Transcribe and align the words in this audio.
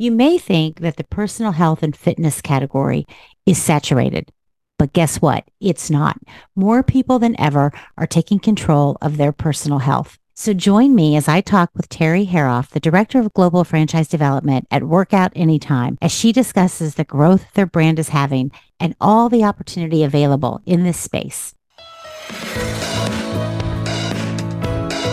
You 0.00 0.10
may 0.10 0.38
think 0.38 0.80
that 0.80 0.96
the 0.96 1.04
personal 1.04 1.52
health 1.52 1.82
and 1.82 1.94
fitness 1.94 2.40
category 2.40 3.06
is 3.44 3.62
saturated, 3.62 4.32
but 4.78 4.94
guess 4.94 5.20
what? 5.20 5.44
It's 5.60 5.90
not. 5.90 6.16
More 6.56 6.82
people 6.82 7.18
than 7.18 7.38
ever 7.38 7.70
are 7.98 8.06
taking 8.06 8.38
control 8.38 8.96
of 9.02 9.18
their 9.18 9.30
personal 9.30 9.80
health. 9.80 10.18
So 10.34 10.54
join 10.54 10.94
me 10.94 11.16
as 11.16 11.28
I 11.28 11.42
talk 11.42 11.68
with 11.74 11.90
Terri 11.90 12.26
Harof, 12.26 12.70
the 12.70 12.80
Director 12.80 13.18
of 13.20 13.34
Global 13.34 13.62
Franchise 13.62 14.08
Development 14.08 14.66
at 14.70 14.84
Workout 14.84 15.32
Anytime, 15.36 15.98
as 16.00 16.12
she 16.12 16.32
discusses 16.32 16.94
the 16.94 17.04
growth 17.04 17.52
their 17.52 17.66
brand 17.66 17.98
is 17.98 18.08
having 18.08 18.52
and 18.80 18.96
all 19.02 19.28
the 19.28 19.44
opportunity 19.44 20.02
available 20.02 20.62
in 20.64 20.82
this 20.82 20.98
space. 20.98 21.54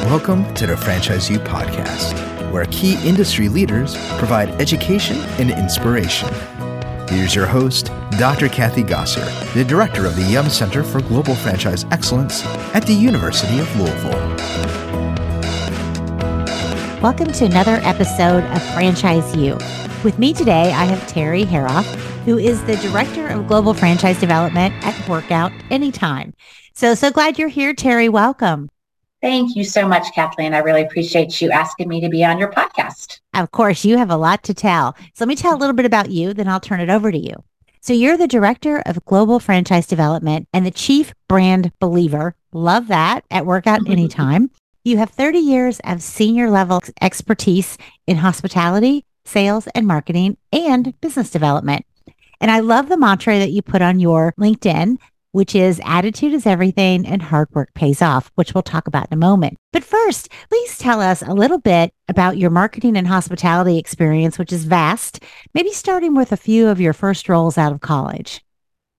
Welcome 0.05 0.53
to 0.53 0.65
the 0.65 0.77
Franchise 0.77 1.29
U 1.29 1.39
podcast 1.39 2.36
where 2.51 2.65
key 2.65 2.97
industry 3.07 3.49
leaders 3.49 3.95
provide 4.17 4.49
education 4.61 5.17
and 5.39 5.51
inspiration. 5.51 6.29
Here's 7.09 7.33
your 7.33 7.45
host, 7.45 7.91
Dr. 8.17 8.49
Kathy 8.49 8.83
Gosser, 8.83 9.25
the 9.53 9.63
director 9.63 10.05
of 10.05 10.15
the 10.15 10.23
Yum 10.23 10.49
Center 10.49 10.83
for 10.83 11.01
Global 11.01 11.35
Franchise 11.35 11.85
Excellence 11.91 12.45
at 12.73 12.85
the 12.85 12.93
University 12.93 13.59
of 13.59 13.75
Louisville. 13.79 14.35
Welcome 17.01 17.31
to 17.31 17.45
another 17.45 17.79
episode 17.83 18.43
of 18.43 18.73
Franchise 18.73 19.35
U. 19.35 19.57
With 20.03 20.19
me 20.19 20.33
today, 20.33 20.73
I 20.73 20.85
have 20.85 20.99
Terri 21.11 21.45
Harof, 21.45 21.85
who 22.25 22.37
is 22.37 22.63
the 22.65 22.75
Director 22.77 23.27
of 23.27 23.47
Global 23.47 23.73
Franchise 23.73 24.19
Development 24.19 24.73
at 24.83 25.07
Workout 25.07 25.51
Anytime. 25.71 26.33
So, 26.73 26.93
so 26.93 27.09
glad 27.09 27.39
you're 27.39 27.47
here, 27.47 27.73
Terri. 27.73 28.09
Welcome. 28.09 28.69
Thank 29.27 29.57
you 29.57 29.65
so 29.65 29.85
much, 29.85 30.13
Kathleen. 30.15 30.53
I 30.53 30.59
really 30.59 30.83
appreciate 30.83 31.41
you 31.41 31.51
asking 31.51 31.89
me 31.89 31.99
to 31.99 32.07
be 32.07 32.23
on 32.23 32.37
your 32.37 32.49
podcast. 32.49 33.19
Of 33.33 33.51
course, 33.51 33.83
you 33.83 33.97
have 33.97 34.09
a 34.09 34.15
lot 34.15 34.41
to 34.43 34.53
tell. 34.53 34.95
So 35.15 35.25
let 35.25 35.27
me 35.27 35.35
tell 35.35 35.53
a 35.53 35.59
little 35.59 35.75
bit 35.75 35.85
about 35.85 36.09
you, 36.09 36.33
then 36.33 36.47
I'll 36.47 36.61
turn 36.61 36.79
it 36.79 36.89
over 36.89 37.11
to 37.11 37.17
you. 37.17 37.33
So 37.81 37.91
you're 37.91 38.15
the 38.15 38.29
director 38.29 38.81
of 38.85 39.03
global 39.03 39.41
franchise 39.41 39.85
development 39.85 40.47
and 40.53 40.65
the 40.65 40.71
chief 40.71 41.13
brand 41.27 41.73
believer. 41.81 42.35
Love 42.53 42.87
that 42.87 43.25
at 43.29 43.45
Workout 43.45 43.89
Anytime. 43.89 44.49
You 44.85 44.95
have 44.95 45.09
30 45.09 45.39
years 45.39 45.81
of 45.83 46.01
senior 46.01 46.49
level 46.49 46.81
expertise 47.01 47.77
in 48.07 48.15
hospitality, 48.15 49.03
sales 49.25 49.67
and 49.75 49.85
marketing 49.85 50.37
and 50.53 50.97
business 51.01 51.29
development. 51.29 51.85
And 52.39 52.49
I 52.49 52.61
love 52.61 52.87
the 52.87 52.95
mantra 52.95 53.39
that 53.39 53.51
you 53.51 53.61
put 53.61 53.81
on 53.81 53.99
your 53.99 54.33
LinkedIn 54.39 54.95
which 55.37 55.53
is 55.53 55.79
attitude 55.85 56.33
is 56.33 56.47
everything 56.47 57.05
and 57.05 57.21
hard 57.21 57.47
work 57.51 57.71
pays 57.75 58.01
off, 58.01 58.31
which 58.33 58.55
we'll 58.55 58.63
talk 58.63 58.87
about 58.87 59.05
in 59.11 59.13
a 59.13 59.17
moment. 59.17 59.55
But 59.71 59.83
first, 59.83 60.29
please 60.49 60.79
tell 60.79 60.99
us 60.99 61.21
a 61.21 61.31
little 61.31 61.59
bit 61.59 61.93
about 62.07 62.39
your 62.39 62.49
marketing 62.49 62.97
and 62.97 63.07
hospitality 63.07 63.77
experience, 63.77 64.39
which 64.39 64.51
is 64.51 64.65
vast, 64.65 65.23
maybe 65.53 65.71
starting 65.71 66.15
with 66.15 66.31
a 66.31 66.37
few 66.37 66.67
of 66.67 66.81
your 66.81 66.91
first 66.91 67.29
roles 67.29 67.55
out 67.55 67.71
of 67.71 67.81
college. 67.81 68.43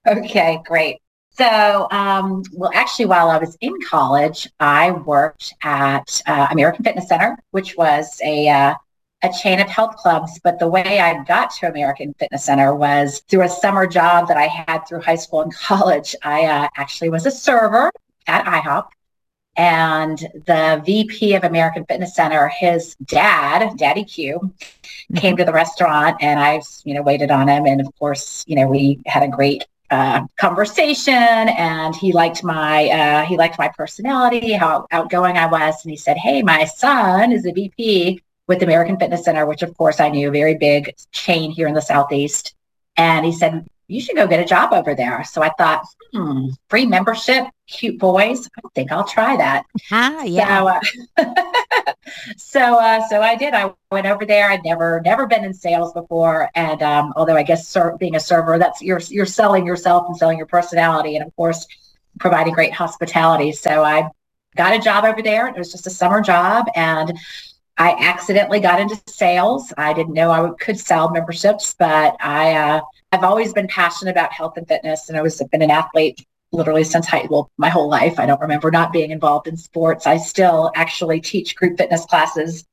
Okay, 0.07 0.61
great. 0.65 0.99
So, 1.31 1.89
um, 1.91 2.45
well, 2.53 2.71
actually, 2.73 3.07
while 3.07 3.31
I 3.31 3.39
was 3.39 3.57
in 3.61 3.75
college, 3.81 4.49
I 4.61 4.93
worked 4.93 5.53
at 5.65 6.23
uh, 6.29 6.47
American 6.53 6.85
Fitness 6.85 7.09
Center, 7.09 7.37
which 7.51 7.77
was 7.77 8.17
a 8.25 8.49
uh, 8.49 8.75
a 9.23 9.31
chain 9.43 9.61
of 9.61 9.69
health 9.69 9.97
clubs, 9.97 10.39
but 10.45 10.59
the 10.59 10.69
way 10.69 11.01
I 11.01 11.23
got 11.25 11.51
to 11.57 11.69
American 11.69 12.15
Fitness 12.15 12.45
Center 12.45 12.75
was 12.75 13.21
through 13.29 13.43
a 13.43 13.49
summer 13.49 13.87
job 13.87 14.29
that 14.29 14.37
I 14.37 14.47
had 14.47 14.87
through 14.87 15.01
high 15.01 15.17
school 15.17 15.43
and 15.43 15.55
college. 15.69 16.15
I 16.23 16.45
uh, 16.45 16.69
actually 16.77 17.11
was 17.11 17.27
a 17.27 17.31
server 17.31 17.91
at 18.27 18.45
IHOP. 18.45 18.89
And 19.57 20.19
the 20.47 20.81
VP 20.87 21.35
of 21.35 21.43
American 21.43 21.85
Fitness 21.85 22.15
Center, 22.15 22.47
his 22.47 22.95
dad, 23.07 23.77
Daddy 23.77 24.05
Q, 24.05 24.39
mm-hmm. 24.39 25.17
came 25.17 25.37
to 25.37 25.45
the 25.45 25.53
restaurant 25.53 26.17
and 26.21 26.39
I, 26.39 26.61
you 26.85 26.95
know, 26.95 27.03
waited 27.03 27.33
on 27.33 27.49
him. 27.49 27.67
And 27.67 27.81
of 27.81 27.89
course, 27.99 28.45
you 28.47 28.55
know, 28.55 28.69
we 28.69 29.01
had 29.07 29.25
a 29.25 29.29
great 29.29 29.67
uh, 29.91 30.27
conversation 30.39 31.15
and 31.15 31.97
he 31.97 32.13
liked 32.13 32.45
my 32.45 32.89
uh, 32.91 33.25
he 33.25 33.39
liked 33.39 33.59
my 33.59 33.69
personality 33.69 34.53
how 34.53 34.87
outgoing 34.91 35.39
i 35.39 35.47
was 35.47 35.83
and 35.83 35.91
he 35.91 35.97
said 35.97 36.19
hey 36.19 36.43
my 36.43 36.67
son 36.67 37.33
is 37.33 37.47
a 37.47 37.53
vp 37.53 38.21
with 38.49 38.63
American 38.63 38.99
Fitness 38.99 39.25
Center, 39.25 39.47
which 39.47 39.63
of 39.63 39.77
course 39.77 40.01
I 40.01 40.09
knew, 40.09 40.31
very 40.31 40.57
big 40.57 40.95
chain 41.13 41.51
here 41.51 41.69
in 41.69 41.75
the 41.75 41.83
Southeast. 41.83 42.55
And 42.97 43.25
he 43.25 43.31
said, 43.31 43.67
You 43.87 44.01
should 44.01 44.17
go 44.17 44.27
get 44.27 44.41
a 44.41 44.45
job 44.45 44.73
over 44.73 44.95
there. 44.95 45.23
So 45.25 45.43
I 45.43 45.51
thought, 45.51 45.85
hmm, 46.13 46.49
free 46.69 46.87
membership, 46.87 47.45
cute 47.69 47.99
boys. 47.99 48.49
I 48.57 48.69
think 48.75 48.91
I'll 48.91 49.05
try 49.05 49.37
that. 49.37 49.67
Ah, 49.93 50.25
yeah. 50.25 50.81
So, 51.19 51.25
uh, 51.25 51.93
so, 52.37 52.79
uh, 52.81 53.09
so 53.09 53.21
I 53.21 53.37
did. 53.37 53.55
I 53.55 53.73
went 53.93 54.07
over 54.07 54.25
there. 54.25 54.51
I'd 54.51 54.65
never, 54.65 55.01
never 55.05 55.27
been 55.27 55.45
in 55.45 55.55
sales 55.55 55.93
before. 55.93 56.51
And 56.55 56.83
um, 56.83 57.13
although 57.15 57.37
I 57.37 57.43
guess 57.43 57.69
ser- 57.69 57.97
being 58.01 58.17
a 58.17 58.21
server, 58.21 58.59
that's 58.59 58.83
you're, 58.83 59.01
you're 59.09 59.27
selling 59.27 59.67
yourself 59.67 60.07
and 60.09 60.17
selling 60.17 60.39
your 60.39 60.47
personality. 60.47 61.17
And 61.17 61.25
of 61.25 61.37
course, 61.37 61.67
providing 62.19 62.55
great 62.55 62.73
hospitality. 62.73 63.53
So 63.53 63.85
I 63.85 64.09
got 64.57 64.75
a 64.75 64.79
job 64.79 65.05
over 65.05 65.23
there. 65.23 65.47
It 65.49 65.57
was 65.57 65.71
just 65.71 65.87
a 65.87 65.91
summer 65.91 66.21
job. 66.21 66.67
And 66.75 67.17
I 67.79 67.93
accidentally 68.01 68.59
got 68.59 68.81
into 68.81 69.01
sales. 69.07 69.73
I 69.79 69.93
didn't 69.93 70.13
know 70.13 70.31
I 70.31 70.51
could 70.59 70.79
sell 70.79 71.11
memberships, 71.11 71.75
but 71.79 72.17
I 72.21 72.55
uh, 72.55 72.81
I've 73.13 73.23
always 73.23 73.53
been 73.53 73.69
passionate 73.69 74.11
about 74.11 74.33
health 74.33 74.57
and 74.57 74.67
fitness, 74.67 75.09
and 75.09 75.17
I 75.17 75.23
was 75.23 75.41
been 75.53 75.63
an 75.63 75.71
athlete 75.71 76.27
literally 76.51 76.85
since 76.85 77.07
high 77.07 77.27
well 77.31 77.51
my 77.57 77.69
whole 77.69 77.89
life. 77.89 78.19
I 78.19 78.27
don't 78.27 78.41
remember 78.41 78.71
not 78.71 78.93
being 78.93 79.13
involved 79.13 79.47
in 79.47 79.57
sports. 79.57 80.07
I 80.07 80.17
still 80.17 80.73
actually 80.75 81.21
teach 81.21 81.55
group 81.55 81.79
fitness 81.79 82.05
classes 82.07 82.65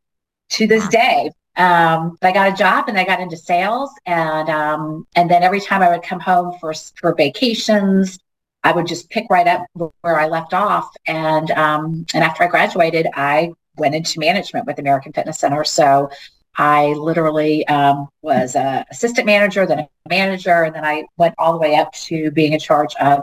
to 0.51 0.65
this 0.67 0.87
day. 0.87 1.31
Um, 1.57 2.17
but 2.19 2.29
I 2.29 2.31
got 2.33 2.53
a 2.53 2.55
job 2.55 2.89
and 2.89 2.97
I 2.97 3.05
got 3.05 3.19
into 3.19 3.37
sales, 3.37 3.91
and 4.07 4.49
um, 4.49 5.07
and 5.15 5.29
then 5.29 5.43
every 5.43 5.61
time 5.61 5.83
I 5.83 5.89
would 5.89 6.03
come 6.03 6.19
home 6.19 6.57
for 6.59 6.73
for 6.99 7.13
vacations, 7.13 8.17
I 8.63 8.71
would 8.71 8.87
just 8.87 9.09
pick 9.11 9.27
right 9.29 9.47
up 9.47 9.65
where 10.01 10.19
I 10.19 10.27
left 10.27 10.53
off. 10.53 10.89
And 11.07 11.51
um, 11.51 12.07
and 12.15 12.23
after 12.23 12.43
I 12.43 12.47
graduated, 12.47 13.07
I 13.13 13.53
went 13.77 13.95
into 13.95 14.19
management 14.19 14.65
with 14.65 14.79
American 14.79 15.13
Fitness 15.13 15.39
Center. 15.39 15.63
So 15.63 16.09
I 16.57 16.87
literally 16.93 17.67
um, 17.67 18.07
was 18.21 18.55
a 18.55 18.85
assistant 18.89 19.25
manager, 19.25 19.65
then 19.65 19.79
a 19.79 19.89
manager, 20.07 20.63
and 20.63 20.73
then 20.73 20.85
I 20.85 21.05
went 21.17 21.35
all 21.37 21.53
the 21.53 21.59
way 21.59 21.75
up 21.75 21.91
to 21.93 22.31
being 22.31 22.53
in 22.53 22.59
charge 22.59 22.95
of 23.01 23.21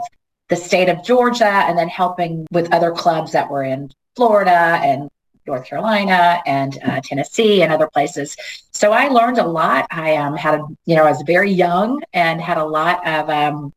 the 0.49 0.55
state 0.55 0.89
of 0.89 1.03
Georgia, 1.03 1.45
and 1.45 1.77
then 1.77 1.87
helping 1.87 2.45
with 2.51 2.71
other 2.73 2.91
clubs 2.91 3.31
that 3.31 3.49
were 3.49 3.63
in 3.63 3.89
Florida 4.15 4.79
and 4.83 5.09
North 5.47 5.65
Carolina 5.65 6.41
and 6.45 6.77
uh, 6.85 7.01
Tennessee 7.03 7.63
and 7.63 7.73
other 7.73 7.87
places. 7.87 8.35
So 8.71 8.91
I 8.91 9.07
learned 9.07 9.39
a 9.39 9.45
lot. 9.45 9.87
I 9.89 10.15
um, 10.15 10.35
had 10.35 10.55
a, 10.55 10.65
you 10.85 10.95
know, 10.95 11.03
I 11.03 11.11
was 11.11 11.23
very 11.25 11.51
young 11.51 12.01
and 12.13 12.39
had 12.39 12.57
a 12.57 12.63
lot 12.63 13.05
of, 13.07 13.29
um, 13.29 13.73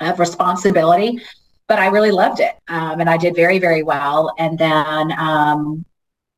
of 0.00 0.18
responsibility, 0.18 1.22
but 1.66 1.78
I 1.78 1.86
really 1.86 2.10
loved 2.10 2.40
it. 2.40 2.56
Um, 2.68 3.00
and 3.00 3.08
I 3.08 3.16
did 3.16 3.36
very, 3.36 3.58
very 3.58 3.82
well. 3.82 4.34
And 4.38 4.58
then 4.58 5.12
um, 5.18 5.84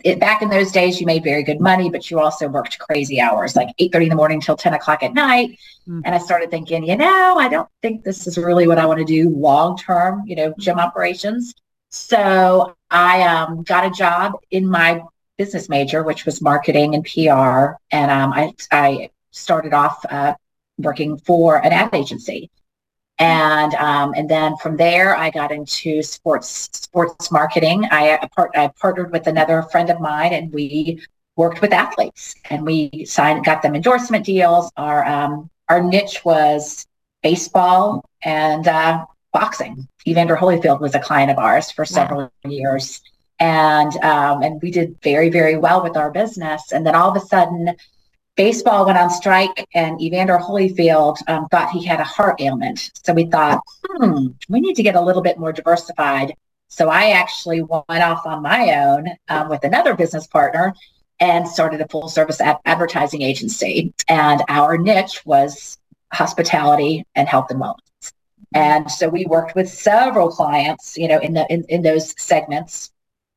it, 0.05 0.21
back 0.21 0.43
in 0.43 0.49
those 0.49 0.73
days, 0.73 1.01
you 1.01 1.07
made 1.07 1.25
very 1.25 1.43
good 1.43 1.61
money, 1.61 1.91
but 1.91 2.11
you 2.11 2.19
also 2.21 2.49
worked 2.49 2.79
crazy 2.79 3.21
hours, 3.21 3.57
like 3.57 3.69
8 3.79 3.93
30 3.93 4.05
in 4.07 4.11
the 4.11 4.17
morning 4.17 4.41
till 4.41 4.57
10 4.57 4.75
o'clock 4.75 5.03
at 5.03 5.15
night. 5.15 5.59
Mm-hmm. 5.89 6.01
And 6.05 6.15
I 6.15 6.19
started 6.19 6.51
thinking, 6.51 6.85
you 6.85 6.97
know, 6.97 7.37
I 7.39 7.49
don't 7.49 7.69
think 7.83 8.05
this 8.05 8.27
is 8.27 8.39
really 8.39 8.67
what 8.67 8.79
I 8.79 8.87
want 8.87 8.99
to 8.99 9.05
do 9.05 9.29
long 9.31 9.77
term, 9.77 10.23
you 10.27 10.37
know, 10.37 10.55
gym 10.59 10.79
operations. 10.79 11.55
So 11.91 12.77
I 12.91 13.23
um, 13.23 13.63
got 13.63 13.85
a 13.85 13.91
job 13.91 14.35
in 14.51 14.67
my 14.67 15.03
business 15.37 15.69
major, 15.69 16.03
which 16.03 16.27
was 16.27 16.41
marketing 16.41 16.95
and 16.95 17.05
PR. 17.05 17.77
And 17.91 18.11
um, 18.11 18.33
I, 18.33 18.55
I 18.71 19.11
started 19.31 19.73
off 19.73 20.05
uh, 20.09 20.35
working 20.79 21.19
for 21.19 21.57
an 21.57 21.73
ad 21.73 21.95
agency 21.95 22.51
and 23.21 23.75
um, 23.75 24.15
and 24.17 24.29
then 24.29 24.57
from 24.57 24.77
there 24.77 25.15
I 25.15 25.31
got 25.31 25.53
into 25.53 26.03
sports 26.03 26.69
sports 26.73 27.31
marketing. 27.31 27.87
I, 27.91 28.19
I, 28.21 28.29
part, 28.35 28.51
I 28.57 28.69
partnered 28.81 29.13
with 29.13 29.27
another 29.27 29.63
friend 29.71 29.91
of 29.91 30.01
mine, 30.01 30.33
and 30.33 30.53
we 30.53 31.01
worked 31.37 31.61
with 31.61 31.73
athletes, 31.73 32.35
and 32.49 32.65
we 32.65 33.05
signed 33.05 33.45
got 33.45 33.63
them 33.63 33.77
endorsement 33.77 34.25
deals. 34.25 34.73
Our 34.77 35.07
um, 35.07 35.51
our 35.69 35.83
niche 35.83 36.25
was 36.25 36.87
baseball 37.23 38.05
and 38.23 38.67
uh, 38.67 39.05
boxing. 39.35 39.87
Evander 40.07 40.37
Holyfield 40.37 40.81
was 40.81 40.95
a 40.95 41.01
client 41.01 41.31
of 41.31 41.39
ours 41.39 41.71
for 41.71 41.85
several 41.85 42.21
wow. 42.21 42.51
years, 42.51 43.03
and 43.39 43.95
um, 43.99 44.43
and 44.43 44.63
we 44.63 44.71
did 44.71 44.97
very 45.03 45.29
very 45.29 45.59
well 45.59 45.83
with 45.83 45.95
our 45.95 46.11
business. 46.11 46.73
And 46.73 46.87
then 46.87 46.95
all 46.95 47.11
of 47.11 47.23
a 47.23 47.27
sudden 47.27 47.77
baseball 48.41 48.87
went 48.87 48.97
on 48.97 49.11
strike 49.11 49.67
and 49.75 50.01
Evander 50.01 50.39
Holyfield 50.39 51.19
um, 51.29 51.47
thought 51.49 51.69
he 51.69 51.85
had 51.85 52.01
a 52.01 52.05
heart 52.05 52.41
ailment. 52.41 52.91
So 53.05 53.13
we 53.13 53.27
thought, 53.27 53.61
hmm, 53.85 54.29
we 54.49 54.63
need 54.63 54.77
to 54.77 54.83
get 54.83 54.95
a 54.95 55.01
little 55.01 55.21
bit 55.21 55.39
more 55.39 55.53
diversified. 55.53 56.35
So 56.69 56.89
I 56.89 57.11
actually 57.11 57.61
went 57.61 57.85
off 58.03 58.25
on 58.25 58.43
my 58.43 58.77
own 58.77 59.11
um, 59.29 59.51
with 59.51 59.63
another 59.63 59.95
business 59.95 60.27
partner 60.27 60.73
and 61.21 61.47
started 61.47 61.83
a 61.83 61.89
full 61.89 62.09
service 62.09 62.41
ad- 62.41 62.57
advertising 62.65 63.21
agency. 63.21 63.93
And 64.09 64.43
our 64.49 64.79
niche 64.79 65.21
was 65.27 65.77
hospitality 66.11 67.05
and 67.15 67.29
health 67.29 67.51
and 67.51 67.61
wellness. 67.61 68.13
And 68.55 68.91
so 68.91 69.11
we 69.11 69.27
worked 69.27 69.55
with 69.55 69.69
several 69.69 70.31
clients, 70.31 70.97
you 70.97 71.09
know, 71.09 71.19
in 71.19 71.35
the 71.35 71.47
in, 71.51 71.65
in 71.69 71.83
those 71.83 72.19
segments. 72.19 72.91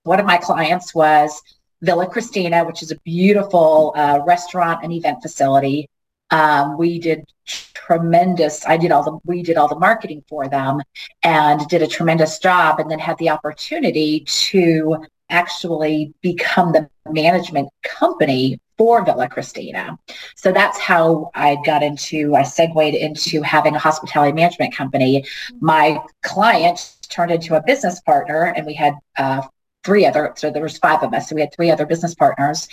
One 0.04 0.22
of 0.22 0.26
my 0.26 0.38
clients 0.38 0.96
was 0.96 1.42
Villa 1.84 2.08
Christina, 2.08 2.64
which 2.64 2.82
is 2.82 2.92
a 2.92 3.00
beautiful 3.04 3.94
uh, 3.96 4.20
restaurant 4.26 4.80
and 4.84 4.92
event 4.92 5.22
facility. 5.22 5.90
Um, 6.32 6.78
we 6.78 6.98
did 6.98 7.26
tremendous. 7.46 8.66
I 8.66 8.78
did 8.78 8.92
all 8.92 9.04
the 9.04 9.20
we 9.26 9.44
did 9.44 9.58
all 9.58 9.68
the 9.68 9.78
marketing 9.78 10.24
for 10.28 10.48
them, 10.48 10.82
and 11.24 11.68
did 11.68 11.82
a 11.82 11.88
tremendous 11.88 12.40
job. 12.40 12.80
And 12.80 12.90
then 12.90 13.00
had 13.00 13.18
the 13.18 13.30
opportunity 13.30 14.22
to 14.50 15.06
actually 15.30 16.14
become 16.22 16.72
the 16.72 16.88
management 17.10 17.70
company 17.84 18.60
for 18.78 19.04
Villa 19.06 19.28
Christina. 19.28 19.98
So 20.36 20.52
that's 20.52 20.80
how 20.80 21.32
I 21.36 21.58
got 21.66 21.84
into, 21.84 22.36
I 22.36 22.44
segued 22.44 22.96
into 22.96 23.42
having 23.42 23.76
a 23.76 23.80
hospitality 23.80 24.34
management 24.34 24.76
company. 24.76 25.24
My 25.60 26.00
client 26.22 26.96
turned 27.10 27.32
into 27.32 27.56
a 27.56 27.64
business 27.64 28.02
partner, 28.02 28.54
and 28.56 28.66
we 28.66 28.74
had 28.74 28.96
uh, 29.18 29.42
three 29.84 30.06
other 30.06 30.34
so 30.36 30.50
there 30.50 30.64
was 30.64 30.78
five 30.78 31.04
of 31.04 31.14
us. 31.14 31.30
So 31.30 31.36
we 31.36 31.42
had 31.42 31.54
three 31.54 31.70
other 31.72 31.86
business 31.86 32.16
partners. 32.16 32.68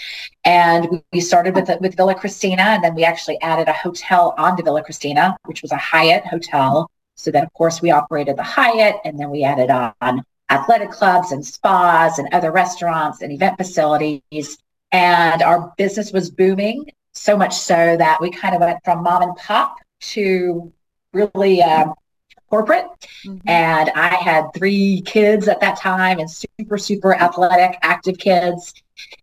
And 0.45 1.03
we 1.13 1.21
started 1.21 1.55
with 1.55 1.71
with 1.81 1.97
villa 1.97 2.15
christina 2.15 2.63
and 2.63 2.85
then 2.85 2.95
we 2.95 3.05
actually 3.05 3.41
added 3.43 3.69
a 3.69 3.73
hotel 3.73 4.35
onto 4.39 4.63
villa 4.63 4.83
christina 4.83 5.37
which 5.47 5.63
was 5.63 5.73
a 5.73 5.77
hyatt 5.77 6.27
hotel. 6.27 6.91
So 7.17 7.31
then 7.31 7.45
of 7.45 7.53
course 7.53 7.83
we 7.83 7.91
operated 7.91 8.37
the 8.37 8.43
hyatt 8.43 8.97
and 9.05 9.19
then 9.19 9.31
we 9.31 9.45
added 9.45 9.71
on 9.71 10.25
athletic 10.51 10.91
clubs 10.91 11.33
and 11.33 11.47
spas 11.47 12.19
and 12.19 12.29
other 12.33 12.51
restaurants 12.51 13.23
and 13.23 13.33
event 13.33 13.57
facilities. 13.57 14.59
And 14.93 15.43
our 15.43 15.73
business 15.79 16.13
was 16.13 16.31
booming 16.31 16.91
so 17.13 17.37
much 17.37 17.55
so 17.55 17.97
that 17.97 18.21
we 18.21 18.31
kind 18.31 18.55
of 18.55 18.61
went 18.61 18.79
from 18.85 19.03
mom 19.03 19.23
and 19.23 19.37
pop 19.37 19.77
to 20.01 20.73
really 21.13 21.63
um, 21.63 21.95
corporate. 22.51 22.87
Mm-hmm. 23.25 23.49
And 23.49 23.91
I 23.95 24.15
had 24.17 24.51
three 24.55 25.01
kids 25.03 25.49
at 25.49 25.61
that 25.61 25.79
time 25.79 26.19
and 26.19 26.31
super, 26.31 26.77
super 26.77 27.15
athletic, 27.15 27.79
active 27.83 28.19
kids. 28.19 28.75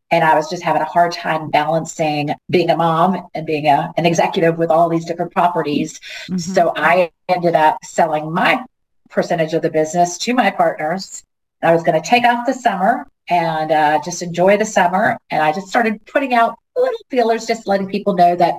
And 0.10 0.24
I 0.24 0.36
was 0.36 0.50
just 0.50 0.64
having 0.64 0.82
a 0.82 0.86
hard 0.86 1.12
time 1.12 1.52
balancing 1.52 2.34
being 2.50 2.70
a 2.70 2.78
mom 2.78 3.28
and 3.36 3.46
being 3.46 3.68
a, 3.68 3.92
an 3.98 4.06
executive 4.06 4.58
with 4.58 4.72
all 4.72 4.90
these 4.90 5.06
different 5.06 5.34
properties. 5.34 6.00
Mm-hmm. 6.00 6.38
So 6.38 6.74
I 6.76 7.12
ended 7.28 7.56
up 7.56 7.78
selling 7.84 8.32
my 8.32 8.64
percentage 9.10 9.54
of 9.54 9.62
the 9.62 9.70
business 9.70 10.18
to 10.20 10.34
my 10.34 10.50
partners. 10.50 11.24
I 11.62 11.74
was 11.74 11.84
going 11.84 12.02
to 12.02 12.08
take 12.08 12.24
off 12.24 12.46
the 12.46 12.54
summer 12.54 13.08
and 13.30 13.72
uh, 13.72 14.00
just 14.04 14.22
enjoy 14.22 14.58
the 14.58 14.66
summer. 14.66 15.18
And 15.30 15.42
I 15.42 15.52
just 15.52 15.68
started 15.68 16.06
putting 16.06 16.34
out 16.34 16.58
little 16.78 16.98
feelers, 17.10 17.46
just 17.46 17.68
letting 17.68 17.88
people 17.88 18.16
know 18.16 18.36
that 18.36 18.56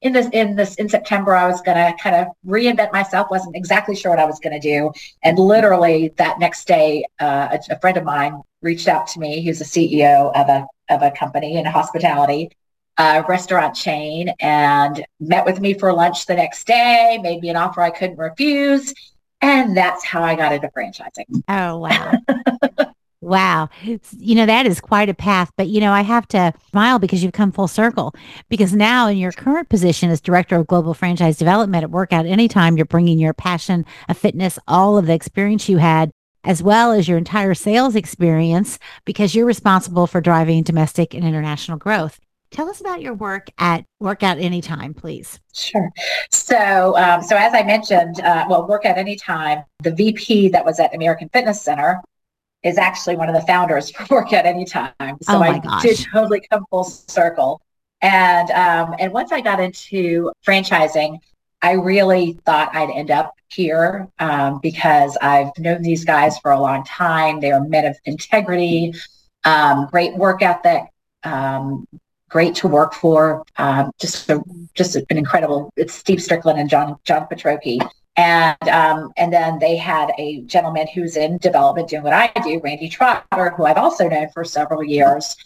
in 0.00 0.12
this 0.12 0.28
in 0.32 0.56
this 0.56 0.76
in 0.76 0.88
September, 0.88 1.34
I 1.34 1.46
was 1.46 1.60
going 1.60 1.76
to 1.76 2.02
kind 2.02 2.16
of 2.16 2.28
reinvent 2.46 2.92
myself. 2.92 3.28
wasn't 3.30 3.56
exactly 3.56 3.96
sure 3.96 4.10
what 4.10 4.20
I 4.20 4.24
was 4.24 4.38
going 4.38 4.58
to 4.58 4.60
do, 4.60 4.92
and 5.22 5.38
literally 5.38 6.12
that 6.16 6.38
next 6.38 6.66
day, 6.68 7.04
uh, 7.20 7.48
a, 7.52 7.74
a, 7.74 7.80
friend 7.80 7.96
of 7.96 8.04
mine 8.04 8.40
reached 8.62 8.88
out 8.88 9.08
to 9.08 9.20
me. 9.20 9.40
He's 9.40 9.60
a 9.60 9.64
CEO 9.64 10.32
of 10.34 10.48
a 10.48 10.66
of 10.88 11.02
a 11.02 11.10
company 11.10 11.56
in 11.56 11.66
hospitality, 11.66 12.50
uh, 12.96 13.22
restaurant 13.28 13.74
chain, 13.74 14.32
and 14.40 15.04
met 15.18 15.44
with 15.44 15.60
me 15.60 15.74
for 15.74 15.92
lunch 15.92 16.26
the 16.26 16.34
next 16.34 16.66
day. 16.66 17.18
Made 17.20 17.40
me 17.40 17.48
an 17.50 17.56
offer 17.56 17.80
I 17.80 17.90
couldn't 17.90 18.18
refuse, 18.18 18.94
and 19.40 19.76
that's 19.76 20.04
how 20.04 20.22
I 20.22 20.36
got 20.36 20.52
into 20.52 20.68
franchising. 20.68 21.42
Oh 21.48 21.78
wow! 21.78 22.12
Wow. 23.20 23.68
You 23.82 24.34
know, 24.36 24.46
that 24.46 24.66
is 24.66 24.80
quite 24.80 25.08
a 25.08 25.14
path. 25.14 25.50
But, 25.56 25.68
you 25.68 25.80
know, 25.80 25.92
I 25.92 26.02
have 26.02 26.28
to 26.28 26.52
smile 26.70 26.98
because 26.98 27.22
you've 27.22 27.32
come 27.32 27.50
full 27.50 27.68
circle. 27.68 28.14
Because 28.48 28.72
now, 28.72 29.08
in 29.08 29.18
your 29.18 29.32
current 29.32 29.68
position 29.68 30.10
as 30.10 30.20
Director 30.20 30.56
of 30.56 30.68
Global 30.68 30.94
Franchise 30.94 31.36
Development 31.36 31.82
at 31.82 31.90
Workout 31.90 32.26
Anytime, 32.26 32.76
you're 32.76 32.86
bringing 32.86 33.18
your 33.18 33.34
passion 33.34 33.84
of 34.08 34.16
fitness, 34.16 34.58
all 34.68 34.96
of 34.96 35.06
the 35.06 35.14
experience 35.14 35.68
you 35.68 35.78
had, 35.78 36.10
as 36.44 36.62
well 36.62 36.92
as 36.92 37.08
your 37.08 37.18
entire 37.18 37.54
sales 37.54 37.96
experience, 37.96 38.78
because 39.04 39.34
you're 39.34 39.46
responsible 39.46 40.06
for 40.06 40.20
driving 40.20 40.62
domestic 40.62 41.12
and 41.12 41.24
international 41.24 41.76
growth. 41.76 42.20
Tell 42.50 42.68
us 42.68 42.80
about 42.80 43.02
your 43.02 43.14
work 43.14 43.48
at 43.58 43.84
Workout 44.00 44.38
Anytime, 44.38 44.94
please. 44.94 45.38
Sure. 45.52 45.90
So, 46.30 46.96
um, 46.96 47.20
so 47.22 47.36
as 47.36 47.52
I 47.52 47.62
mentioned, 47.62 48.20
uh, 48.20 48.46
well, 48.48 48.66
Workout 48.66 48.96
Anytime, 48.96 49.64
the 49.82 49.90
VP 49.90 50.48
that 50.50 50.64
was 50.64 50.80
at 50.80 50.94
American 50.94 51.28
Fitness 51.30 51.60
Center 51.60 52.00
is 52.62 52.78
actually 52.78 53.16
one 53.16 53.28
of 53.28 53.34
the 53.34 53.46
founders 53.46 53.90
for 54.06 54.06
Workout 54.10 54.46
Anytime. 54.46 54.92
So 54.98 55.36
oh 55.36 55.42
I 55.42 55.58
gosh. 55.58 55.82
did 55.82 56.06
totally 56.12 56.42
come 56.50 56.64
full 56.70 56.84
circle. 56.84 57.60
And 58.00 58.50
um, 58.50 58.94
and 58.98 59.12
once 59.12 59.32
I 59.32 59.40
got 59.40 59.58
into 59.58 60.30
franchising, 60.46 61.18
I 61.62 61.72
really 61.72 62.38
thought 62.44 62.74
I'd 62.74 62.90
end 62.90 63.10
up 63.10 63.34
here 63.48 64.08
um, 64.20 64.60
because 64.62 65.16
I've 65.20 65.50
known 65.58 65.82
these 65.82 66.04
guys 66.04 66.38
for 66.38 66.52
a 66.52 66.60
long 66.60 66.84
time. 66.84 67.40
They 67.40 67.50
are 67.50 67.60
men 67.60 67.86
of 67.86 67.96
integrity, 68.04 68.94
um, 69.44 69.88
great 69.90 70.14
work 70.14 70.42
ethic, 70.42 70.84
um, 71.24 71.88
great 72.28 72.54
to 72.56 72.68
work 72.68 72.94
for. 72.94 73.44
Um, 73.56 73.90
just 73.98 74.28
a, 74.30 74.40
just 74.74 74.94
an 74.94 75.04
incredible. 75.10 75.72
It's 75.76 75.94
Steve 75.94 76.22
Strickland 76.22 76.60
and 76.60 76.70
John 76.70 76.96
John 77.04 77.26
Petroki 77.26 77.80
and 78.18 78.68
um, 78.68 79.12
and 79.16 79.32
then 79.32 79.60
they 79.60 79.76
had 79.76 80.10
a 80.18 80.40
gentleman 80.40 80.88
who's 80.92 81.16
in 81.16 81.38
development 81.38 81.88
doing 81.88 82.02
what 82.02 82.12
I 82.12 82.32
do, 82.42 82.60
Randy 82.62 82.88
Trotter, 82.88 83.50
who 83.56 83.64
I've 83.64 83.78
also 83.78 84.08
known 84.08 84.28
for 84.30 84.44
several 84.44 84.82
years. 84.82 85.36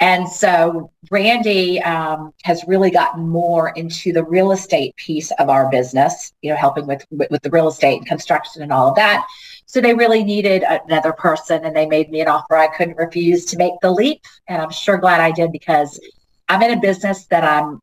And 0.00 0.26
so 0.26 0.90
Randy 1.12 1.80
um, 1.82 2.32
has 2.42 2.64
really 2.66 2.90
gotten 2.90 3.28
more 3.28 3.68
into 3.76 4.12
the 4.12 4.24
real 4.24 4.50
estate 4.50 4.96
piece 4.96 5.30
of 5.32 5.48
our 5.48 5.70
business, 5.70 6.32
you 6.42 6.50
know, 6.50 6.56
helping 6.56 6.86
with, 6.86 7.04
with, 7.10 7.30
with 7.30 7.42
the 7.42 7.50
real 7.50 7.68
estate 7.68 7.98
and 7.98 8.06
construction 8.06 8.62
and 8.62 8.72
all 8.72 8.88
of 8.88 8.96
that. 8.96 9.24
So 9.66 9.80
they 9.80 9.94
really 9.94 10.24
needed 10.24 10.64
another 10.64 11.12
person, 11.12 11.64
and 11.64 11.76
they 11.76 11.86
made 11.86 12.10
me 12.10 12.20
an 12.20 12.28
offer 12.28 12.56
I 12.56 12.66
couldn't 12.66 12.96
refuse 12.96 13.44
to 13.46 13.58
make 13.58 13.74
the 13.80 13.92
leap. 13.92 14.22
And 14.48 14.60
I'm 14.60 14.70
sure 14.70 14.96
glad 14.96 15.20
I 15.20 15.32
did 15.32 15.52
because 15.52 16.00
I'm 16.48 16.62
in 16.62 16.76
a 16.76 16.80
business 16.80 17.26
that 17.26 17.44
I'm 17.44 17.80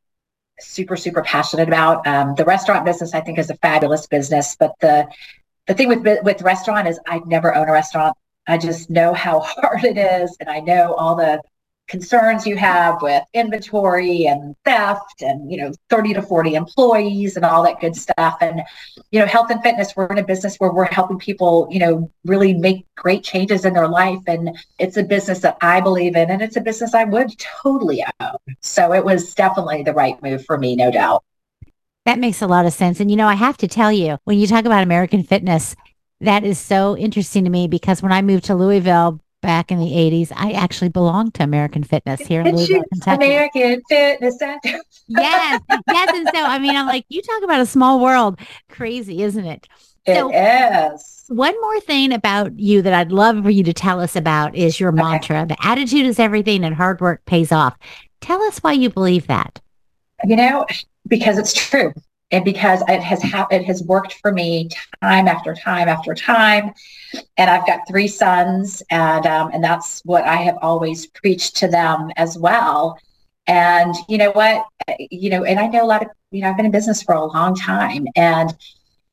super 0.61 0.95
super 0.95 1.21
passionate 1.21 1.67
about. 1.67 2.05
Um, 2.07 2.35
the 2.35 2.45
restaurant 2.45 2.85
business, 2.85 3.13
I 3.13 3.21
think, 3.21 3.39
is 3.39 3.49
a 3.49 3.55
fabulous 3.57 4.07
business, 4.07 4.55
but 4.59 4.73
the 4.81 5.07
the 5.67 5.73
thing 5.73 5.87
with 5.87 6.23
with 6.23 6.41
restaurant 6.41 6.87
is 6.87 6.99
I'd 7.07 7.25
never 7.27 7.55
own 7.55 7.69
a 7.69 7.71
restaurant. 7.71 8.15
I 8.47 8.57
just 8.57 8.89
know 8.89 9.13
how 9.13 9.39
hard 9.45 9.83
it 9.83 9.97
is, 9.97 10.35
and 10.39 10.49
I 10.49 10.59
know 10.59 10.93
all 10.93 11.15
the 11.15 11.41
concerns 11.89 12.45
you 12.45 12.55
have 12.55 13.01
with 13.01 13.23
inventory 13.33 14.25
and 14.25 14.55
theft 14.63 15.21
and 15.21 15.51
you 15.51 15.57
know 15.57 15.71
30 15.89 16.13
to 16.13 16.21
40 16.21 16.55
employees 16.55 17.35
and 17.35 17.43
all 17.43 17.63
that 17.63 17.81
good 17.81 17.95
stuff. 17.95 18.37
And 18.39 18.61
you 19.11 19.19
know 19.19 19.25
health 19.25 19.49
and 19.49 19.61
fitness 19.61 19.95
we're 19.95 20.07
in 20.07 20.19
a 20.19 20.23
business 20.23 20.55
where 20.57 20.71
we're 20.71 20.85
helping 20.85 21.17
people 21.17 21.67
you 21.69 21.79
know 21.79 22.11
really 22.23 22.53
make 22.53 22.85
great 22.95 23.23
changes 23.23 23.65
in 23.65 23.73
their 23.73 23.87
life. 23.87 24.21
And 24.27 24.57
it's 24.77 24.97
a 24.97 25.03
business 25.03 25.39
that 25.39 25.57
i 25.61 25.81
believe 25.81 26.15
in 26.15 26.29
and 26.29 26.41
it's 26.41 26.55
a 26.55 26.61
business 26.61 26.93
i 26.93 27.03
would 27.03 27.37
totally 27.37 28.05
own. 28.21 28.37
So 28.61 28.93
it 28.93 29.03
was 29.03 29.33
definitely 29.33 29.83
the 29.83 29.93
right 29.93 30.21
move 30.21 30.45
for 30.45 30.57
me 30.57 30.75
no 30.75 30.91
doubt. 30.91 31.23
That 32.05 32.19
makes 32.19 32.41
a 32.41 32.47
lot 32.47 32.65
of 32.65 32.73
sense. 32.73 32.99
And 32.99 33.09
you 33.09 33.17
know 33.17 33.27
i 33.27 33.35
have 33.35 33.57
to 33.57 33.67
tell 33.67 33.91
you 33.91 34.17
when 34.23 34.37
you 34.37 34.47
talk 34.47 34.65
about 34.65 34.83
american 34.83 35.23
fitness 35.23 35.75
that 36.21 36.43
is 36.43 36.59
so 36.59 36.97
interesting 36.97 37.45
to 37.45 37.49
me 37.49 37.67
because 37.67 38.01
when 38.01 38.11
I 38.11 38.21
moved 38.21 38.45
to 38.45 38.55
Louisville 38.55 39.21
back 39.41 39.71
in 39.71 39.79
the 39.79 39.91
80s, 39.91 40.31
I 40.35 40.51
actually 40.51 40.89
belonged 40.89 41.33
to 41.35 41.43
American 41.43 41.83
Fitness 41.83 42.21
here 42.21 42.41
in 42.41 42.55
Louisville, 42.55 42.83
Kentucky. 42.93 43.25
American 43.25 43.81
Fitness 43.89 44.37
Center. 44.37 44.79
yes, 45.07 45.61
yes. 45.69 46.17
And 46.17 46.29
so, 46.33 46.43
I 46.43 46.59
mean, 46.59 46.75
I'm 46.75 46.87
like, 46.87 47.05
you 47.09 47.21
talk 47.21 47.43
about 47.43 47.61
a 47.61 47.65
small 47.65 47.99
world. 47.99 48.39
Crazy, 48.69 49.23
isn't 49.23 49.45
it? 49.45 49.67
It 50.05 50.15
so, 50.15 50.31
is. 50.31 51.25
One 51.27 51.59
more 51.61 51.79
thing 51.81 52.13
about 52.13 52.57
you 52.57 52.81
that 52.81 52.93
I'd 52.93 53.11
love 53.11 53.43
for 53.43 53.49
you 53.49 53.63
to 53.63 53.73
tell 53.73 53.99
us 53.99 54.15
about 54.15 54.55
is 54.55 54.79
your 54.79 54.89
okay. 54.89 55.01
mantra 55.01 55.45
the 55.45 55.57
attitude 55.61 56.05
is 56.05 56.19
everything 56.19 56.63
and 56.63 56.75
hard 56.75 57.01
work 57.01 57.23
pays 57.25 57.51
off. 57.51 57.77
Tell 58.21 58.41
us 58.43 58.59
why 58.59 58.73
you 58.73 58.89
believe 58.89 59.27
that. 59.27 59.61
You 60.25 60.35
know, 60.35 60.65
because 61.07 61.37
it's 61.37 61.53
true 61.53 61.93
and 62.31 62.45
because 62.45 62.81
it 62.87 63.01
has 63.01 63.21
ha- 63.23 63.47
it 63.51 63.65
has 63.65 63.83
worked 63.83 64.13
for 64.15 64.31
me 64.31 64.69
time 65.01 65.27
after 65.27 65.53
time 65.55 65.87
after 65.87 66.13
time. 66.13 66.73
And 67.37 67.49
i've 67.49 67.65
got 67.65 67.87
three 67.87 68.07
sons 68.07 68.83
and 68.89 69.25
um, 69.25 69.51
and 69.53 69.63
that's 69.63 70.01
what 70.05 70.23
i 70.25 70.35
have 70.35 70.57
always 70.61 71.07
preached 71.07 71.55
to 71.57 71.67
them 71.67 72.11
as 72.17 72.37
well. 72.37 72.99
And 73.47 73.95
you 74.07 74.17
know 74.17 74.31
what? 74.31 74.65
You 74.99 75.29
know 75.29 75.43
and 75.43 75.59
i 75.59 75.67
know 75.67 75.83
a 75.83 75.87
lot 75.87 76.03
of 76.03 76.09
you 76.31 76.41
know 76.41 76.49
i've 76.49 76.57
been 76.57 76.65
in 76.65 76.71
business 76.71 77.01
for 77.01 77.15
a 77.15 77.25
long 77.25 77.55
time 77.55 78.07
and 78.15 78.55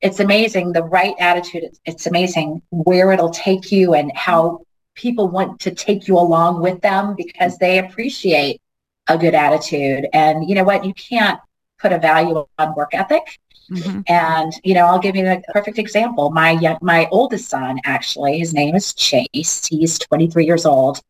it's 0.03 0.21
amazing 0.21 0.73
the 0.73 0.83
right 0.83 1.15
attitude 1.19 1.65
it's, 1.65 1.81
it's 1.87 2.07
amazing 2.07 2.61
where 2.71 3.13
it'll 3.13 3.31
take 3.31 3.73
you 3.73 3.95
and 3.95 4.13
how 4.15 4.61
people 4.95 5.29
want 5.29 5.61
to 5.61 5.71
take 5.71 6.09
you 6.09 6.19
along 6.19 6.61
with 6.61 6.81
them 6.81 7.15
because 7.17 7.57
they 7.59 7.79
appreciate 7.79 8.61
a 9.09 9.17
good 9.17 9.35
attitude. 9.35 10.07
And 10.13 10.49
you 10.49 10.55
know 10.55 10.65
what? 10.65 10.85
You 10.85 10.95
can't 10.95 11.39
put 11.79 11.93
a 11.93 11.99
value 11.99 12.47
on 12.59 12.75
work 12.75 12.95
ethic. 12.95 13.39
Mm-hmm. 13.71 14.01
And 14.09 14.53
you 14.63 14.75
know, 14.75 14.87
I'll 14.87 15.01
give 15.01 15.17
you 15.17 15.27
a 15.27 15.43
perfect 15.53 15.79
example. 15.79 16.31
My 16.31 16.53
young, 16.53 16.79
my 16.83 17.09
oldest 17.11 17.49
son, 17.49 17.81
actually, 17.85 18.39
his 18.39 18.55
name 18.55 18.77
is 18.77 18.95
Chase. 18.95 19.67
He's 19.67 19.99
23 19.99 20.47
years 20.47 20.65
old, 20.65 21.01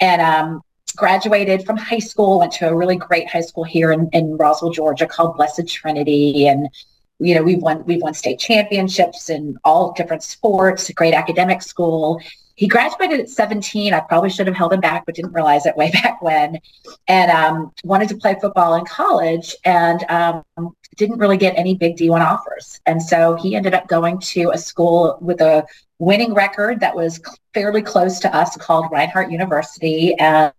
and 0.00 0.22
um, 0.22 0.62
graduated 0.96 1.66
from 1.66 1.76
high 1.76 1.98
school. 1.98 2.38
Went 2.38 2.52
to 2.52 2.68
a 2.68 2.74
really 2.74 2.96
great 2.96 3.28
high 3.28 3.42
school 3.42 3.64
here 3.64 3.92
in, 3.92 4.08
in 4.14 4.38
Roswell, 4.38 4.72
Georgia, 4.72 5.06
called 5.06 5.36
Blessed 5.36 5.68
Trinity, 5.68 6.48
and 6.48 6.70
you 7.20 7.34
know, 7.34 7.42
we've 7.42 7.60
won 7.60 7.84
we've 7.84 8.00
won 8.00 8.14
state 8.14 8.38
championships 8.38 9.28
in 9.28 9.58
all 9.64 9.92
different 9.92 10.22
sports. 10.22 10.90
Great 10.92 11.14
academic 11.14 11.60
school. 11.60 12.20
He 12.60 12.68
graduated 12.68 13.20
at 13.20 13.30
17. 13.30 13.94
I 13.94 14.00
probably 14.00 14.28
should 14.28 14.46
have 14.46 14.54
held 14.54 14.74
him 14.74 14.80
back, 14.80 15.06
but 15.06 15.14
didn't 15.14 15.32
realize 15.32 15.64
it 15.64 15.74
way 15.78 15.90
back 15.90 16.20
when. 16.20 16.60
And 17.08 17.30
um, 17.30 17.72
wanted 17.84 18.10
to 18.10 18.18
play 18.18 18.36
football 18.38 18.74
in 18.74 18.84
college 18.84 19.56
and 19.64 20.04
um, 20.10 20.44
didn't 20.96 21.16
really 21.16 21.38
get 21.38 21.54
any 21.56 21.74
big 21.74 21.96
D1 21.96 22.20
offers. 22.20 22.78
And 22.84 23.02
so 23.02 23.34
he 23.36 23.56
ended 23.56 23.72
up 23.72 23.88
going 23.88 24.18
to 24.34 24.50
a 24.50 24.58
school 24.58 25.16
with 25.22 25.40
a 25.40 25.64
winning 25.98 26.34
record 26.34 26.80
that 26.80 26.94
was 26.94 27.18
fairly 27.54 27.80
close 27.80 28.20
to 28.20 28.36
us 28.36 28.54
called 28.58 28.92
Reinhardt 28.92 29.30
University. 29.30 30.14
And 30.18 30.52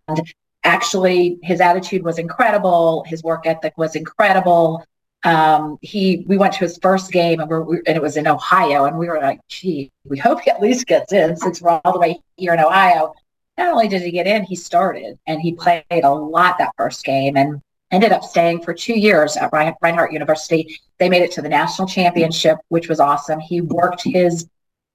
actually, 0.63 1.37
his 1.43 1.61
attitude 1.61 2.01
was 2.01 2.17
incredible. 2.17 3.03
His 3.05 3.21
work 3.21 3.45
ethic 3.45 3.77
was 3.77 3.95
incredible 3.95 4.83
um, 5.23 5.77
he 5.81 6.25
we 6.27 6.37
went 6.37 6.53
to 6.53 6.59
his 6.59 6.79
first 6.81 7.11
game 7.11 7.39
and 7.39 7.49
we're, 7.49 7.61
we, 7.61 7.77
and 7.85 7.95
it 7.95 8.01
was 8.01 8.17
in 8.17 8.27
Ohio 8.27 8.85
and 8.85 8.97
we 8.97 9.07
were 9.07 9.19
like, 9.19 9.39
gee, 9.47 9.91
we 10.03 10.17
hope 10.17 10.41
he 10.41 10.49
at 10.49 10.61
least 10.61 10.87
gets 10.87 11.13
in 11.13 11.35
since 11.37 11.61
we're 11.61 11.79
all 11.83 11.93
the 11.93 11.99
way 11.99 12.19
here 12.37 12.53
in 12.53 12.59
Ohio. 12.59 13.13
Not 13.57 13.73
only 13.73 13.87
did 13.87 14.01
he 14.01 14.11
get 14.11 14.27
in, 14.27 14.43
he 14.43 14.55
started 14.55 15.19
and 15.27 15.39
he 15.39 15.53
played 15.53 15.83
a 15.91 16.09
lot 16.09 16.57
that 16.57 16.71
first 16.77 17.03
game 17.03 17.37
and 17.37 17.61
ended 17.91 18.11
up 18.11 18.23
staying 18.23 18.63
for 18.63 18.73
two 18.73 18.97
years 18.97 19.37
at 19.37 19.51
Reinhardt 19.51 20.13
University. 20.13 20.79
They 20.97 21.09
made 21.09 21.21
it 21.21 21.31
to 21.33 21.41
the 21.41 21.49
national 21.49 21.87
championship, 21.87 22.57
which 22.69 22.87
was 22.87 22.99
awesome. 22.99 23.39
He 23.39 23.61
worked 23.61 24.01
his 24.03 24.47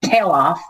tail 0.02 0.28
off 0.28 0.62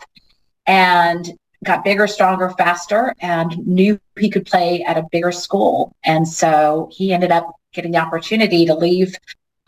and 0.67 1.33
got 1.65 1.85
bigger, 1.85 2.07
stronger, 2.07 2.51
faster, 2.51 3.15
and 3.21 3.57
knew 3.67 3.99
he 4.19 4.29
could 4.29 4.45
play 4.45 4.83
at 4.83 4.99
a 4.99 5.07
bigger 5.11 5.33
school. 5.33 5.95
And 6.05 6.27
so 6.27 6.91
he 6.93 7.13
ended 7.13 7.31
up 7.31 7.51
getting 7.73 7.93
the 7.93 7.99
opportunity 7.99 8.67
to 8.67 8.75
leave 8.75 9.15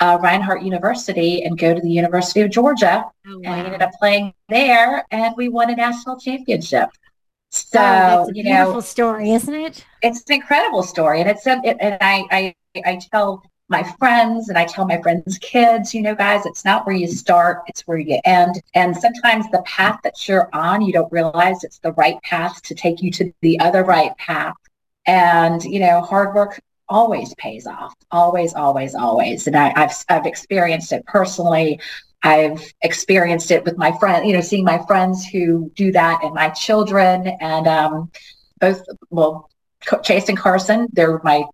uh, 0.01 0.19
Reinhardt 0.21 0.63
University 0.63 1.43
and 1.43 1.59
go 1.59 1.75
to 1.75 1.81
the 1.81 1.91
University 1.91 2.41
of 2.41 2.51
Georgia. 2.51 3.05
Oh, 3.27 3.39
wow. 3.39 3.43
And 3.45 3.61
he 3.61 3.67
ended 3.67 3.83
up 3.83 3.91
playing 3.99 4.35
there, 4.49 5.05
and 5.11 5.35
we 5.37 5.49
won 5.49 5.71
a 5.71 5.77
national 5.77 6.19
championship. 6.19 6.91
So, 7.51 7.81
oh, 7.81 8.31
you 8.35 8.45
know, 8.45 8.79
story, 8.81 9.31
isn't 9.33 9.55
it? 9.55 9.85
It's 10.03 10.23
an 10.29 10.35
incredible 10.35 10.83
story, 10.83 11.21
and 11.21 11.31
it's 11.31 11.47
a, 11.47 11.61
it, 11.65 11.79
and 11.81 11.97
I, 12.01 12.25
I 12.31 12.83
I 12.85 13.01
tell 13.11 13.43
my 13.69 13.83
friends 13.99 14.49
and 14.49 14.57
I 14.57 14.65
tell 14.65 14.87
my 14.87 15.01
friends' 15.03 15.39
kids, 15.39 15.95
you 15.95 16.03
know, 16.03 16.15
guys, 16.15 16.47
it's 16.47 16.65
not 16.65 16.87
where 16.87 16.97
you 16.97 17.07
start, 17.07 17.63
it's 17.67 17.83
where 17.83 17.99
you 17.99 18.19
end. 18.25 18.63
And 18.75 18.97
sometimes 18.97 19.51
the 19.51 19.63
path 19.63 20.01
that 20.05 20.27
you're 20.27 20.49
on, 20.55 20.81
you 20.81 20.93
don't 20.93 21.13
realize 21.13 21.65
it's 21.65 21.79
the 21.79 21.93
right 21.93 22.21
path 22.23 22.63
to 22.63 22.75
take 22.75 23.03
you 23.03 23.11
to 23.13 23.33
the 23.43 23.61
other 23.61 23.85
right 23.85 24.17
path. 24.17 24.55
And, 25.07 25.63
you 25.65 25.81
know, 25.81 26.01
hard 26.01 26.35
work 26.35 26.61
always 26.89 27.35
pays 27.35 27.67
off 27.67 27.95
always 28.11 28.55
always 28.55 28.95
always. 28.95 29.47
And 29.47 29.57
I, 29.57 29.73
have 29.77 29.95
i've 30.09 30.27
experienced 30.27 30.93
it 30.93 31.05
personally. 31.07 31.81
I've 32.23 32.73
experienced 32.83 33.51
it 33.51 33.65
with 33.65 33.77
my 33.79 33.97
friend 33.99 34.27
you 34.27 34.33
know 34.33 34.41
seeing 34.41 34.65
my 34.65 34.85
friends 34.87 35.27
who 35.27 35.71
do 35.77 35.93
that 35.93 36.23
and 36.23 36.35
my 36.35 36.49
children 36.51 37.29
and 37.41 37.67
um, 37.67 38.11
both 38.61 38.83
well 39.11 39.51
chase 40.03 40.29
and 40.29 40.37
carson 40.37 40.89
they're 40.93 41.21
my 41.23 41.45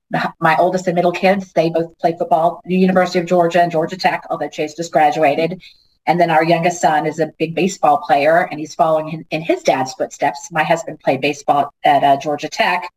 my 0.40 0.56
oldest 0.58 0.86
and 0.86 0.94
middle 0.94 1.12
kids. 1.12 1.52
They 1.52 1.70
both 1.70 1.96
play 1.98 2.16
football 2.18 2.60
the 2.64 2.76
university 2.76 3.18
of 3.18 3.26
georgia 3.26 3.62
and 3.62 3.72
georgia 3.72 3.96
tech 3.96 4.24
although 4.30 4.48
chase 4.48 4.74
just 4.74 4.92
graduated. 4.92 5.60
And 6.06 6.20
then 6.20 6.30
our 6.30 6.44
youngest 6.44 6.82
son 6.82 7.06
is 7.06 7.18
a 7.18 7.32
big 7.38 7.54
baseball 7.54 7.98
player 8.06 8.46
and 8.50 8.60
he's 8.60 8.74
following 8.74 9.08
in, 9.08 9.24
in 9.30 9.40
his 9.40 9.62
dad's 9.62 9.94
footsteps. 9.94 10.52
My 10.52 10.62
husband 10.62 11.00
played 11.00 11.22
baseball 11.22 11.72
at 11.82 12.04
uh, 12.04 12.16
georgia 12.18 12.48
tech 12.48 12.90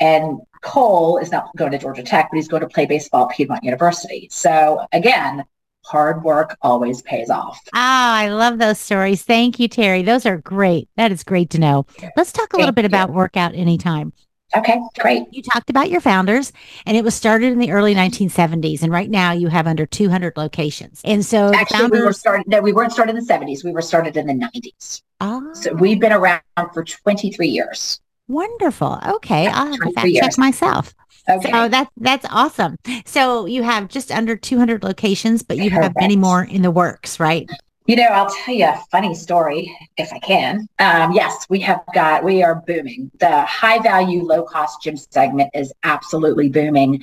and 0.00 0.38
Cole 0.62 1.18
is 1.18 1.30
not 1.30 1.54
going 1.56 1.72
to 1.72 1.78
Georgia 1.78 2.02
Tech, 2.02 2.28
but 2.30 2.36
he's 2.36 2.48
going 2.48 2.62
to 2.62 2.68
play 2.68 2.86
baseball 2.86 3.28
at 3.28 3.36
Piedmont 3.36 3.64
University. 3.64 4.28
So 4.30 4.86
again, 4.92 5.44
hard 5.84 6.22
work 6.22 6.56
always 6.62 7.02
pays 7.02 7.30
off. 7.30 7.60
Oh, 7.68 7.70
I 7.74 8.28
love 8.28 8.58
those 8.58 8.78
stories. 8.78 9.22
Thank 9.22 9.58
you, 9.58 9.68
Terri. 9.68 10.04
Those 10.04 10.26
are 10.26 10.38
great. 10.38 10.88
That 10.96 11.12
is 11.12 11.22
great 11.22 11.50
to 11.50 11.58
know. 11.58 11.86
Let's 12.16 12.32
talk 12.32 12.46
a 12.46 12.56
Thank 12.56 12.60
little 12.60 12.74
bit 12.74 12.82
you. 12.82 12.88
about 12.88 13.10
Workout 13.10 13.54
Anytime. 13.54 14.12
Okay, 14.56 14.80
great. 14.98 15.24
You 15.30 15.42
talked 15.42 15.68
about 15.68 15.90
your 15.90 16.00
founders, 16.00 16.52
and 16.86 16.96
it 16.96 17.04
was 17.04 17.14
started 17.14 17.52
in 17.52 17.58
the 17.58 17.70
early 17.70 17.94
1970s, 17.94 18.82
and 18.82 18.90
right 18.90 19.10
now 19.10 19.32
you 19.32 19.48
have 19.48 19.66
under 19.66 19.84
200 19.84 20.38
locations. 20.38 21.02
And 21.04 21.24
so, 21.24 21.52
actually, 21.52 21.78
founders... 21.78 22.00
we 22.00 22.06
were 22.06 22.12
started. 22.14 22.48
No, 22.48 22.62
we 22.62 22.72
weren't 22.72 22.92
started 22.92 23.14
in 23.14 23.22
the 23.22 23.30
70s. 23.30 23.62
We 23.62 23.72
were 23.72 23.82
started 23.82 24.16
in 24.16 24.26
the 24.26 24.32
90s. 24.32 25.02
Oh. 25.20 25.46
Ah. 25.50 25.52
So 25.52 25.74
we've 25.74 26.00
been 26.00 26.12
around 26.12 26.40
for 26.72 26.82
23 26.82 27.46
years. 27.46 28.00
Wonderful. 28.28 29.00
Okay, 29.06 29.46
I'll 29.46 29.66
have 29.66 29.80
to 29.80 29.92
fact 29.92 30.14
check 30.14 30.38
myself. 30.38 30.94
Okay. 31.28 31.50
So 31.50 31.68
that's 31.68 31.90
that's 31.96 32.26
awesome. 32.30 32.76
So 33.04 33.46
you 33.46 33.62
have 33.62 33.88
just 33.88 34.10
under 34.10 34.36
200 34.36 34.82
locations, 34.82 35.42
but 35.42 35.58
you 35.58 35.70
have 35.70 35.94
many 35.98 36.16
more 36.16 36.44
in 36.44 36.62
the 36.62 36.70
works, 36.70 37.18
right? 37.18 37.48
You 37.86 37.96
know, 37.96 38.04
I'll 38.04 38.30
tell 38.30 38.54
you 38.54 38.66
a 38.66 38.82
funny 38.90 39.14
story 39.14 39.74
if 39.96 40.12
I 40.12 40.18
can. 40.18 40.68
Um, 40.78 41.12
yes, 41.12 41.46
we 41.48 41.58
have 41.60 41.80
got, 41.94 42.22
we 42.22 42.42
are 42.42 42.56
booming. 42.66 43.10
The 43.18 43.42
high 43.42 43.78
value, 43.78 44.22
low 44.22 44.42
cost 44.42 44.82
gym 44.82 44.98
segment 44.98 45.50
is 45.54 45.72
absolutely 45.84 46.50
booming. 46.50 47.02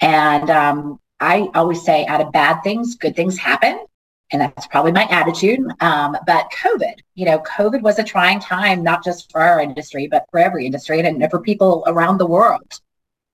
And 0.00 0.50
um, 0.50 0.98
I 1.20 1.50
always 1.54 1.84
say, 1.84 2.04
out 2.06 2.20
of 2.20 2.32
bad 2.32 2.62
things, 2.64 2.96
good 2.96 3.14
things 3.14 3.38
happen 3.38 3.78
and 4.34 4.42
that's 4.42 4.66
probably 4.66 4.90
my 4.90 5.04
attitude. 5.04 5.60
Um, 5.80 6.16
but 6.26 6.48
COVID, 6.50 6.94
you 7.14 7.24
know, 7.24 7.38
COVID 7.38 7.82
was 7.82 8.00
a 8.00 8.02
trying 8.02 8.40
time, 8.40 8.82
not 8.82 9.04
just 9.04 9.30
for 9.30 9.40
our 9.40 9.60
industry, 9.60 10.08
but 10.08 10.26
for 10.32 10.40
every 10.40 10.66
industry 10.66 10.98
and 10.98 11.30
for 11.30 11.38
people 11.38 11.84
around 11.86 12.18
the 12.18 12.26
world. 12.26 12.80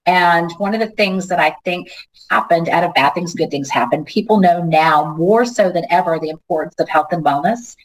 And 0.04 0.52
one 0.58 0.74
of 0.74 0.80
the 0.80 0.90
things 0.90 1.26
that 1.28 1.40
I 1.40 1.56
think 1.64 1.90
happened 2.28 2.68
out 2.68 2.84
of 2.84 2.92
bad 2.92 3.14
things, 3.14 3.34
good 3.34 3.50
things 3.50 3.70
happen. 3.70 4.04
People 4.04 4.40
know 4.40 4.62
now 4.62 5.14
more 5.16 5.46
so 5.46 5.72
than 5.72 5.86
ever 5.88 6.18
the 6.18 6.28
importance 6.28 6.74
of 6.78 6.88
health 6.88 7.12
and 7.12 7.24
wellness 7.24 7.76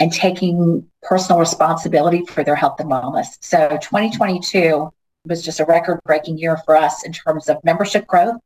and 0.00 0.12
taking 0.12 0.84
personal 1.02 1.38
responsibility 1.38 2.24
for 2.26 2.42
their 2.42 2.56
health 2.56 2.80
and 2.80 2.90
wellness. 2.90 3.38
So 3.40 3.68
2022 3.68 4.90
was 5.26 5.44
just 5.44 5.60
a 5.60 5.64
record 5.64 6.00
breaking 6.04 6.38
year 6.38 6.56
for 6.64 6.74
us 6.74 7.04
in 7.04 7.12
terms 7.12 7.48
of 7.48 7.62
membership 7.62 8.08
growth, 8.08 8.40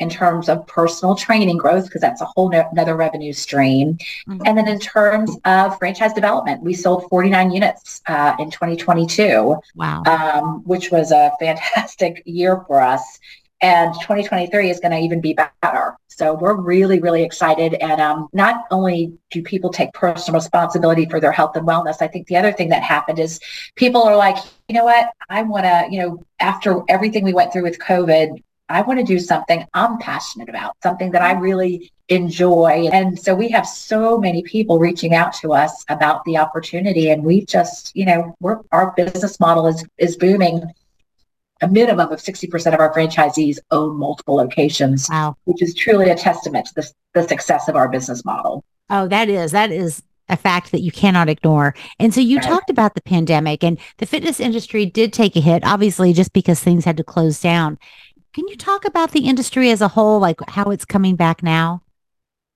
in 0.00 0.08
terms 0.10 0.48
of 0.48 0.66
personal 0.66 1.14
training 1.14 1.58
growth, 1.58 1.84
because 1.84 2.00
that's 2.00 2.20
a 2.20 2.24
whole 2.24 2.50
no- 2.50 2.68
another 2.72 2.96
revenue 2.96 3.32
stream. 3.32 3.98
Mm-hmm. 4.28 4.40
And 4.46 4.58
then 4.58 4.66
in 4.66 4.80
terms 4.80 5.36
of 5.44 5.78
franchise 5.78 6.12
development, 6.12 6.62
we 6.62 6.74
sold 6.74 7.08
49 7.08 7.50
units 7.50 8.00
uh, 8.08 8.34
in 8.38 8.50
2022. 8.50 9.56
Wow. 9.76 10.02
Um, 10.06 10.62
which 10.64 10.90
was 10.90 11.12
a 11.12 11.32
fantastic 11.38 12.22
year 12.26 12.64
for 12.66 12.80
us. 12.80 13.20
And 13.62 13.92
2023 13.94 14.70
is 14.70 14.80
going 14.80 14.92
to 14.92 14.98
even 14.98 15.20
be 15.20 15.34
better. 15.34 15.96
So 16.08 16.34
we're 16.34 16.54
really, 16.54 16.98
really 16.98 17.22
excited. 17.22 17.74
And 17.74 18.00
um, 18.00 18.28
not 18.32 18.64
only 18.70 19.12
do 19.30 19.42
people 19.42 19.70
take 19.70 19.92
personal 19.92 20.38
responsibility 20.38 21.06
for 21.06 21.20
their 21.20 21.32
health 21.32 21.56
and 21.56 21.66
wellness, 21.66 22.00
I 22.00 22.08
think 22.08 22.26
the 22.26 22.36
other 22.36 22.52
thing 22.52 22.70
that 22.70 22.82
happened 22.82 23.18
is 23.18 23.38
people 23.74 24.02
are 24.02 24.16
like, 24.16 24.36
you 24.68 24.74
know 24.74 24.84
what, 24.84 25.10
I 25.28 25.42
want 25.42 25.64
to, 25.64 25.86
you 25.90 26.00
know, 26.00 26.24
after 26.38 26.82
everything 26.88 27.22
we 27.22 27.34
went 27.34 27.52
through 27.52 27.64
with 27.64 27.78
COVID, 27.78 28.42
I 28.70 28.82
want 28.82 29.00
to 29.00 29.04
do 29.04 29.18
something 29.18 29.64
I'm 29.74 29.98
passionate 29.98 30.48
about, 30.48 30.76
something 30.82 31.10
that 31.10 31.22
I 31.22 31.32
really 31.32 31.90
enjoy. 32.08 32.88
And 32.92 33.18
so 33.18 33.34
we 33.34 33.48
have 33.50 33.66
so 33.66 34.18
many 34.18 34.42
people 34.42 34.78
reaching 34.78 35.14
out 35.14 35.32
to 35.34 35.52
us 35.52 35.84
about 35.88 36.24
the 36.24 36.36
opportunity. 36.36 37.10
And 37.10 37.24
we 37.24 37.44
just, 37.44 37.94
you 37.94 38.06
know, 38.06 38.34
we're, 38.40 38.60
our 38.72 38.92
business 38.92 39.40
model 39.40 39.66
is, 39.66 39.84
is 39.98 40.16
booming. 40.16 40.62
A 41.62 41.68
minimum 41.68 42.10
of 42.10 42.20
60% 42.20 42.72
of 42.72 42.80
our 42.80 42.92
franchisees 42.94 43.58
own 43.70 43.96
multiple 43.96 44.36
locations, 44.36 45.08
wow. 45.10 45.36
which 45.44 45.60
is 45.60 45.74
truly 45.74 46.08
a 46.08 46.16
testament 46.16 46.66
to 46.66 46.74
the, 46.74 46.92
the 47.12 47.28
success 47.28 47.68
of 47.68 47.76
our 47.76 47.86
business 47.86 48.24
model. 48.24 48.64
Oh, 48.88 49.06
that 49.08 49.28
is, 49.28 49.52
that 49.52 49.70
is 49.70 50.02
a 50.30 50.36
fact 50.36 50.72
that 50.72 50.80
you 50.80 50.90
cannot 50.90 51.28
ignore. 51.28 51.74
And 51.98 52.14
so 52.14 52.20
you 52.20 52.36
right. 52.36 52.46
talked 52.46 52.70
about 52.70 52.94
the 52.94 53.02
pandemic 53.02 53.62
and 53.62 53.78
the 53.98 54.06
fitness 54.06 54.40
industry 54.40 54.86
did 54.86 55.12
take 55.12 55.36
a 55.36 55.40
hit, 55.40 55.64
obviously, 55.64 56.12
just 56.12 56.32
because 56.32 56.60
things 56.60 56.84
had 56.84 56.96
to 56.96 57.04
close 57.04 57.40
down. 57.40 57.78
Can 58.32 58.46
you 58.46 58.56
talk 58.56 58.84
about 58.84 59.10
the 59.10 59.26
industry 59.26 59.70
as 59.70 59.80
a 59.80 59.88
whole, 59.88 60.20
like 60.20 60.38
how 60.50 60.70
it's 60.70 60.84
coming 60.84 61.16
back 61.16 61.42
now? 61.42 61.82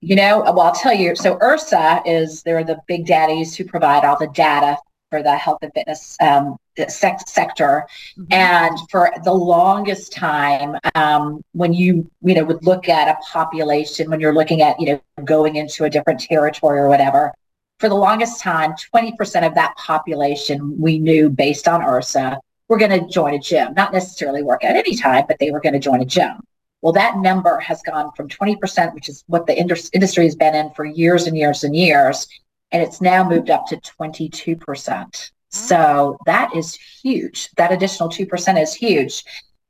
You 0.01 0.17
know, 0.17 0.41
well, 0.43 0.61
I'll 0.61 0.75
tell 0.75 0.93
you. 0.93 1.17
So 1.17 1.37
IHRSA 1.37 2.03
is 2.07 2.43
they're 2.43 2.63
the 2.63 2.79
big 2.87 3.07
daddies 3.07 3.57
who 3.57 3.65
provide 3.65 4.05
all 4.05 4.19
the 4.19 4.29
data 4.29 4.77
for 5.11 5.23
the 5.23 5.37
health 5.37 5.59
and 5.63 5.73
fitness 5.73 6.17
um, 6.21 6.57
sector. 6.77 7.87
Mm-hmm. 8.19 8.33
And 8.33 8.79
for 8.91 9.11
the 9.25 9.33
longest 9.33 10.13
time, 10.13 10.79
um, 10.95 11.43
when 11.53 11.73
you 11.73 12.09
you 12.23 12.35
know 12.35 12.45
would 12.45 12.65
look 12.65 12.89
at 12.89 13.09
a 13.09 13.19
population, 13.33 14.11
when 14.11 14.21
you're 14.21 14.35
looking 14.35 14.63
at 14.63 14.79
you 14.79 14.93
know 14.93 15.25
going 15.25 15.57
into 15.57 15.85
a 15.85 15.91
different 15.91 16.21
territory 16.21 16.81
or 16.81 16.89
whatever, 16.89 17.33
for 17.81 17.89
the 17.89 17.95
longest 17.95 18.41
time, 18.41 18.75
20% 18.95 19.47
of 19.47 19.55
that 19.55 19.77
population 19.77 20.81
we 20.81 20.99
knew 20.99 21.29
based 21.29 21.67
on 21.67 21.81
IHRSA 21.81 22.39
were 22.69 22.79
going 22.79 22.91
to 22.91 23.07
join 23.07 23.35
a 23.35 23.39
gym, 23.39 23.75
not 23.75 23.93
necessarily 23.93 24.43
Workout 24.43 24.77
Anytime, 24.77 25.25
but 25.29 25.39
they 25.39 25.51
were 25.51 25.61
going 25.61 25.75
to 25.75 25.79
join 25.79 26.01
a 26.01 26.07
gym. 26.07 26.41
Well, 26.83 26.93
that 26.93 27.19
number 27.19 27.59
has 27.61 27.83
gone 27.83 28.11
from 28.17 28.29
20%, 28.29 28.95
which 28.95 29.09
is 29.09 29.25
what 29.27 29.47
the 29.47 29.59
industry 29.59 30.25
has 30.25 30.37
been 30.37 30.55
in 30.55 30.71
for 30.71 30.85
years 30.85 31.27
and 31.27 31.37
years 31.37 31.65
and 31.65 31.75
years, 31.75 32.27
and 32.73 32.83
it's 32.83 33.01
now 33.01 33.27
moved 33.27 33.51
up 33.51 33.67
to 33.69 33.77
22%. 33.77 35.31
So 35.49 36.19
that 36.27 36.55
is 36.55 36.75
huge. 36.75 37.49
That 37.57 37.73
additional 37.73 38.09
2% 38.09 38.61
is 38.61 38.75
huge. 38.75 39.25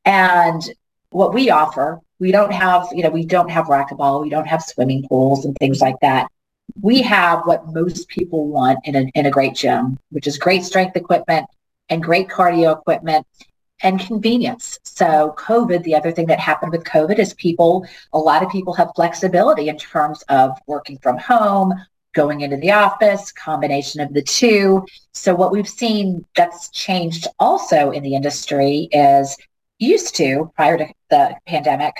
And 0.04 0.62
what 1.10 1.34
we 1.34 1.50
offer, 1.50 2.00
we 2.18 2.32
don't 2.32 2.52
have, 2.52 2.88
you 2.92 3.02
know, 3.02 3.10
we 3.10 3.24
don't 3.24 3.50
have 3.50 3.66
racquetball, 3.66 4.22
we 4.22 4.30
don't 4.30 4.48
have 4.48 4.62
swimming 4.62 5.06
pools 5.08 5.44
and 5.44 5.54
things 5.56 5.80
like 5.80 5.96
that. 6.00 6.28
we 6.80 7.02
have 7.02 7.42
what 7.44 7.72
most 7.72 8.08
people 8.08 8.48
want 8.48 8.78
in 8.84 8.96
a, 8.96 9.10
in 9.14 9.26
a 9.26 9.30
great 9.30 9.54
gym, 9.54 9.98
which 10.10 10.26
is 10.26 10.38
great 10.38 10.64
strength 10.64 10.96
equipment 10.96 11.46
and 11.88 12.02
great 12.02 12.28
cardio 12.28 12.78
equipment 12.78 13.26
and 13.82 14.00
convenience. 14.00 14.78
So, 14.84 15.34
COVID, 15.36 15.82
the 15.82 15.94
other 15.94 16.10
thing 16.10 16.26
that 16.26 16.38
happened 16.40 16.72
with 16.72 16.84
COVID 16.84 17.18
is 17.18 17.34
people, 17.34 17.86
a 18.12 18.18
lot 18.18 18.42
of 18.42 18.50
people 18.50 18.72
have 18.74 18.90
flexibility 18.96 19.68
in 19.68 19.76
terms 19.76 20.22
of 20.28 20.52
working 20.66 20.98
from 20.98 21.18
home, 21.18 21.74
going 22.14 22.40
into 22.40 22.56
the 22.56 22.70
office, 22.70 23.32
combination 23.32 24.00
of 24.00 24.14
the 24.14 24.22
two. 24.22 24.84
So, 25.12 25.34
what 25.34 25.52
we've 25.52 25.68
seen 25.68 26.24
that's 26.34 26.70
changed 26.70 27.26
also 27.38 27.90
in 27.90 28.02
the 28.02 28.14
industry 28.14 28.88
is 28.90 29.36
used 29.78 30.14
to 30.16 30.50
prior 30.56 30.78
to 30.78 30.86
the 31.10 31.36
pandemic, 31.46 31.96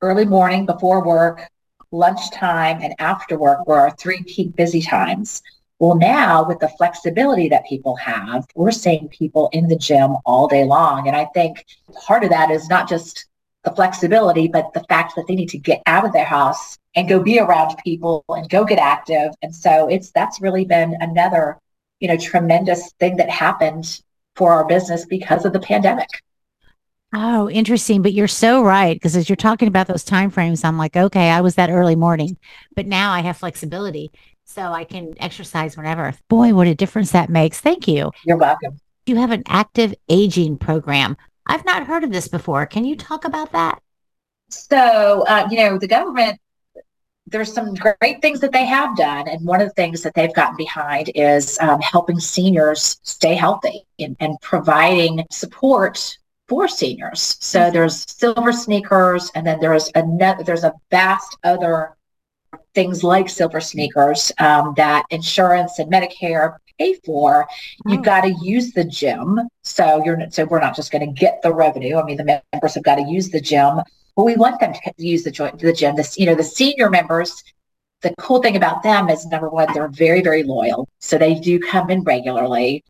early 0.00 0.24
morning 0.24 0.66
before 0.66 1.06
work, 1.06 1.48
lunchtime, 1.92 2.80
and 2.82 2.94
after 2.98 3.38
work 3.38 3.66
were 3.66 3.78
our 3.78 3.90
three 3.92 4.22
peak 4.22 4.56
busy 4.56 4.82
times. 4.82 5.42
Well, 5.82 5.96
now 5.96 6.46
with 6.46 6.60
the 6.60 6.68
flexibility 6.68 7.48
that 7.48 7.66
people 7.66 7.96
have, 7.96 8.46
we're 8.54 8.70
seeing 8.70 9.08
people 9.08 9.50
in 9.52 9.66
the 9.66 9.74
gym 9.74 10.14
all 10.24 10.46
day 10.46 10.62
long. 10.62 11.08
And 11.08 11.16
I 11.16 11.24
think 11.34 11.66
part 12.06 12.22
of 12.22 12.30
that 12.30 12.52
is 12.52 12.68
not 12.68 12.88
just 12.88 13.26
the 13.64 13.72
flexibility, 13.72 14.46
but 14.46 14.72
the 14.74 14.84
fact 14.88 15.16
that 15.16 15.24
they 15.26 15.34
need 15.34 15.48
to 15.48 15.58
get 15.58 15.82
out 15.86 16.04
of 16.04 16.12
their 16.12 16.24
house 16.24 16.78
and 16.94 17.08
go 17.08 17.18
be 17.18 17.40
around 17.40 17.74
people 17.84 18.24
and 18.28 18.48
go 18.48 18.64
get 18.64 18.78
active. 18.78 19.32
And 19.42 19.52
so 19.52 19.88
it's 19.88 20.12
that's 20.12 20.40
really 20.40 20.64
been 20.64 20.94
another, 21.00 21.58
you 21.98 22.06
know, 22.06 22.16
tremendous 22.16 22.92
thing 23.00 23.16
that 23.16 23.28
happened 23.28 24.02
for 24.36 24.52
our 24.52 24.64
business 24.64 25.04
because 25.04 25.44
of 25.44 25.52
the 25.52 25.58
pandemic. 25.58 26.06
Oh, 27.12 27.50
interesting. 27.50 28.02
But 28.02 28.12
you're 28.12 28.28
so 28.28 28.62
right. 28.62 28.94
Because 28.94 29.16
as 29.16 29.28
you're 29.28 29.34
talking 29.34 29.66
about 29.66 29.88
those 29.88 30.04
time 30.04 30.30
frames, 30.30 30.62
I'm 30.62 30.78
like, 30.78 30.96
okay, 30.96 31.28
I 31.28 31.40
was 31.40 31.56
that 31.56 31.70
early 31.70 31.96
morning, 31.96 32.38
but 32.76 32.86
now 32.86 33.10
I 33.10 33.20
have 33.20 33.36
flexibility 33.36 34.12
so 34.44 34.62
I 34.72 34.84
can 34.84 35.14
exercise 35.18 35.76
whenever. 35.76 36.12
Boy, 36.28 36.54
what 36.54 36.66
a 36.66 36.74
difference 36.74 37.12
that 37.12 37.28
makes. 37.28 37.60
Thank 37.60 37.88
you. 37.88 38.10
You're 38.24 38.36
welcome. 38.36 38.78
You 39.06 39.16
have 39.16 39.30
an 39.30 39.42
active 39.46 39.94
aging 40.08 40.58
program. 40.58 41.16
I've 41.46 41.64
not 41.64 41.86
heard 41.86 42.04
of 42.04 42.12
this 42.12 42.28
before. 42.28 42.66
Can 42.66 42.84
you 42.84 42.96
talk 42.96 43.24
about 43.24 43.52
that? 43.52 43.82
So, 44.48 45.24
uh, 45.26 45.48
you 45.50 45.56
know, 45.56 45.78
the 45.78 45.88
government, 45.88 46.38
there's 47.26 47.52
some 47.52 47.74
great 47.74 48.20
things 48.20 48.40
that 48.40 48.52
they 48.52 48.66
have 48.66 48.96
done. 48.96 49.26
And 49.26 49.46
one 49.46 49.60
of 49.60 49.68
the 49.68 49.74
things 49.74 50.02
that 50.02 50.14
they've 50.14 50.34
gotten 50.34 50.56
behind 50.56 51.10
is 51.14 51.58
um, 51.60 51.80
helping 51.80 52.20
seniors 52.20 53.00
stay 53.02 53.34
healthy 53.34 53.86
and, 53.98 54.16
and 54.20 54.40
providing 54.40 55.24
support 55.30 56.16
for 56.48 56.68
seniors. 56.68 57.38
So 57.40 57.60
mm-hmm. 57.60 57.72
there's 57.72 58.04
silver 58.12 58.52
sneakers, 58.52 59.30
and 59.34 59.46
then 59.46 59.58
there's 59.60 59.90
a 59.94 60.02
net, 60.04 60.44
there's 60.44 60.64
a 60.64 60.74
vast 60.90 61.38
other 61.42 61.96
things 62.74 63.04
like 63.04 63.28
silver 63.28 63.60
sneakers 63.60 64.32
um, 64.38 64.74
that 64.76 65.04
insurance 65.10 65.78
and 65.78 65.92
Medicare 65.92 66.56
pay 66.78 66.94
for. 67.04 67.46
You've 67.86 68.00
oh. 68.00 68.02
got 68.02 68.22
to 68.22 68.34
use 68.42 68.72
the 68.72 68.84
gym. 68.84 69.40
So 69.62 70.02
you're 70.04 70.18
so 70.30 70.44
we're 70.44 70.60
not 70.60 70.76
just 70.76 70.92
going 70.92 71.06
to 71.06 71.20
get 71.20 71.40
the 71.42 71.52
revenue. 71.52 71.96
I 71.96 72.04
mean, 72.04 72.16
the 72.16 72.42
members 72.52 72.74
have 72.74 72.84
got 72.84 72.96
to 72.96 73.06
use 73.08 73.30
the 73.30 73.40
gym, 73.40 73.80
but 74.16 74.24
we 74.24 74.36
want 74.36 74.60
them 74.60 74.72
to 74.72 74.92
use 74.96 75.24
the 75.24 75.30
joint 75.30 75.58
the 75.58 75.72
gym. 75.72 75.96
This 75.96 76.18
you 76.18 76.26
know 76.26 76.34
the 76.34 76.44
senior 76.44 76.90
members. 76.90 77.42
The 78.02 78.12
cool 78.18 78.42
thing 78.42 78.56
about 78.56 78.82
them 78.82 79.08
is 79.08 79.26
number 79.26 79.48
one, 79.48 79.72
they're 79.72 79.86
very 79.86 80.22
very 80.22 80.42
loyal. 80.42 80.88
So 80.98 81.18
they 81.18 81.34
do 81.34 81.60
come 81.60 81.88
in 81.90 82.02
regularly 82.02 82.84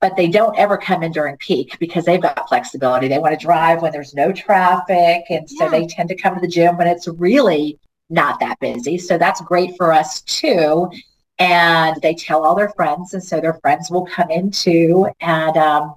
but 0.00 0.16
they 0.16 0.28
don't 0.28 0.58
ever 0.58 0.78
come 0.78 1.02
in 1.02 1.12
during 1.12 1.36
peak 1.36 1.78
because 1.78 2.06
they've 2.06 2.22
got 2.22 2.48
flexibility. 2.48 3.06
They 3.06 3.18
want 3.18 3.38
to 3.38 3.46
drive 3.46 3.82
when 3.82 3.92
there's 3.92 4.14
no 4.14 4.32
traffic. 4.32 5.24
And 5.28 5.48
so 5.48 5.64
yeah. 5.64 5.70
they 5.70 5.86
tend 5.86 6.08
to 6.08 6.16
come 6.16 6.34
to 6.34 6.40
the 6.40 6.48
gym 6.48 6.78
when 6.78 6.86
it's 6.86 7.06
really 7.06 7.78
not 8.10 8.40
that 8.40 8.58
busy. 8.60 8.98
So 8.98 9.16
that's 9.16 9.40
great 9.40 9.76
for 9.76 9.92
us 9.92 10.20
too. 10.22 10.90
And 11.38 11.96
they 12.02 12.14
tell 12.14 12.44
all 12.44 12.54
their 12.54 12.68
friends, 12.70 13.14
and 13.14 13.24
so 13.24 13.40
their 13.40 13.54
friends 13.54 13.90
will 13.90 14.04
come 14.04 14.30
in 14.30 14.50
too, 14.50 15.08
and 15.20 15.56
um, 15.56 15.94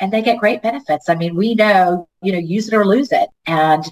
and 0.00 0.10
they 0.10 0.22
get 0.22 0.38
great 0.38 0.62
benefits. 0.62 1.10
I 1.10 1.14
mean, 1.14 1.36
we 1.36 1.54
know, 1.54 2.08
you 2.22 2.32
know, 2.32 2.38
use 2.38 2.68
it 2.68 2.74
or 2.74 2.86
lose 2.86 3.12
it, 3.12 3.28
and 3.46 3.84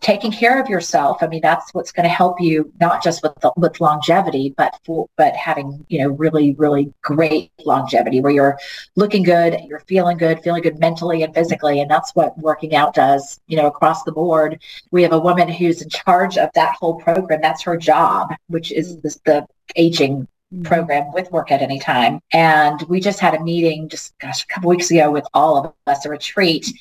taking 0.00 0.32
care 0.32 0.60
of 0.60 0.68
yourself. 0.68 1.18
I 1.22 1.26
mean 1.26 1.42
that's 1.42 1.72
what's 1.74 1.92
going 1.92 2.04
to 2.04 2.14
help 2.14 2.40
you 2.40 2.72
not 2.80 3.02
just 3.02 3.22
with 3.22 3.34
the, 3.40 3.52
with 3.56 3.80
longevity 3.80 4.54
but 4.56 4.78
for 4.84 5.08
but 5.16 5.34
having 5.36 5.84
you 5.88 5.98
know 5.98 6.08
really 6.08 6.54
really 6.54 6.92
great 7.02 7.52
longevity 7.64 8.20
where 8.20 8.32
you're 8.32 8.58
looking 8.96 9.22
good 9.22 9.60
you're 9.66 9.80
feeling 9.80 10.16
good 10.16 10.40
feeling 10.42 10.62
good 10.62 10.78
mentally 10.78 11.22
and 11.22 11.34
physically. 11.34 11.80
And 11.80 11.90
that's 11.90 12.14
what 12.14 12.36
working 12.38 12.74
out 12.74 12.94
does 12.94 13.40
you 13.46 13.56
know 13.56 13.66
across 13.66 14.02
the 14.04 14.12
board. 14.12 14.62
We 14.90 15.02
have 15.02 15.12
a 15.12 15.18
woman 15.18 15.48
who's 15.48 15.82
in 15.82 15.90
charge 15.90 16.38
of 16.38 16.50
that 16.54 16.74
whole 16.76 16.94
program. 16.94 17.40
That's 17.42 17.62
her 17.62 17.76
job 17.76 18.32
which 18.48 18.72
is 18.72 18.96
mm. 18.96 19.22
the 19.24 19.46
aging 19.76 20.26
mm. 20.54 20.64
program 20.64 21.12
with 21.12 21.30
Workout 21.30 21.60
Anytime. 21.60 22.20
And 22.32 22.80
we 22.88 23.00
just 23.00 23.20
had 23.20 23.34
a 23.34 23.42
meeting 23.42 23.88
just 23.88 24.16
gosh 24.18 24.44
a 24.44 24.46
couple 24.46 24.70
weeks 24.70 24.90
ago 24.90 25.10
with 25.10 25.26
all 25.34 25.56
of 25.58 25.74
us 25.86 26.06
a 26.06 26.10
retreat. 26.10 26.72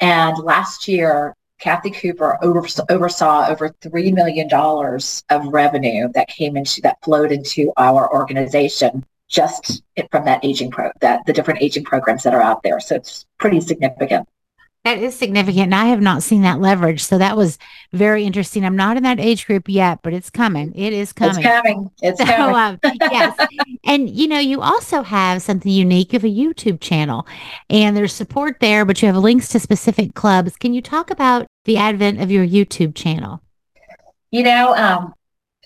And 0.00 0.38
last 0.38 0.88
year 0.88 1.34
Kathy 1.60 1.90
Cooper 1.90 2.38
oversaw 2.42 3.46
over 3.48 3.68
$3 3.68 4.14
million 4.14 4.48
of 5.30 5.52
revenue 5.52 6.08
that 6.14 6.28
came 6.28 6.56
into 6.56 6.80
that 6.80 6.96
flowed 7.02 7.30
into 7.32 7.72
our 7.76 8.12
organization 8.12 9.04
just 9.28 9.82
from 10.10 10.24
that 10.24 10.44
aging 10.44 10.70
pro 10.70 10.90
that 11.00 11.24
the 11.26 11.32
different 11.32 11.62
aging 11.62 11.84
programs 11.84 12.22
that 12.24 12.34
are 12.34 12.42
out 12.42 12.62
there. 12.62 12.80
So 12.80 12.96
it's 12.96 13.26
pretty 13.38 13.60
significant. 13.60 14.26
That 14.84 14.96
is 14.96 15.14
significant. 15.14 15.64
And 15.64 15.74
I 15.74 15.86
have 15.86 16.00
not 16.00 16.22
seen 16.22 16.40
that 16.42 16.58
leverage. 16.58 17.04
So 17.04 17.18
that 17.18 17.36
was 17.36 17.58
very 17.92 18.24
interesting. 18.24 18.64
I'm 18.64 18.76
not 18.76 18.96
in 18.96 19.02
that 19.02 19.20
age 19.20 19.46
group 19.46 19.68
yet, 19.68 20.00
but 20.02 20.14
it's 20.14 20.30
coming. 20.30 20.72
It 20.74 20.94
is 20.94 21.12
coming. 21.12 21.36
It's 21.36 21.46
coming. 21.46 21.90
It's 22.00 22.18
so, 22.18 22.24
coming. 22.24 22.56
Um, 22.56 22.78
yes. 23.10 23.46
and 23.84 24.08
you 24.08 24.26
know, 24.26 24.38
you 24.38 24.62
also 24.62 25.02
have 25.02 25.42
something 25.42 25.70
unique. 25.70 26.12
Have 26.12 26.24
a 26.24 26.28
YouTube 26.28 26.80
channel 26.80 27.26
and 27.68 27.94
there's 27.94 28.14
support 28.14 28.56
there, 28.60 28.86
but 28.86 29.02
you 29.02 29.06
have 29.06 29.16
links 29.16 29.48
to 29.48 29.60
specific 29.60 30.14
clubs. 30.14 30.56
Can 30.56 30.72
you 30.72 30.80
talk 30.80 31.10
about 31.10 31.46
the 31.66 31.76
advent 31.76 32.22
of 32.22 32.30
your 32.30 32.46
YouTube 32.46 32.94
channel? 32.94 33.42
You 34.30 34.44
know, 34.44 34.74
um, 34.76 35.12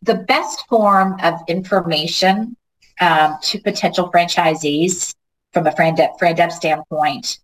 the 0.03 0.16
best 0.16 0.66
form 0.68 1.20
of 1.22 1.35
information 1.46 2.57
um, 3.00 3.38
to 3.42 3.61
potential 3.61 4.11
franchisees 4.11 5.14
from 5.53 5.68
a 5.68 5.72
friend 5.77 6.00
friend 6.18 6.53
standpoint 6.53 7.38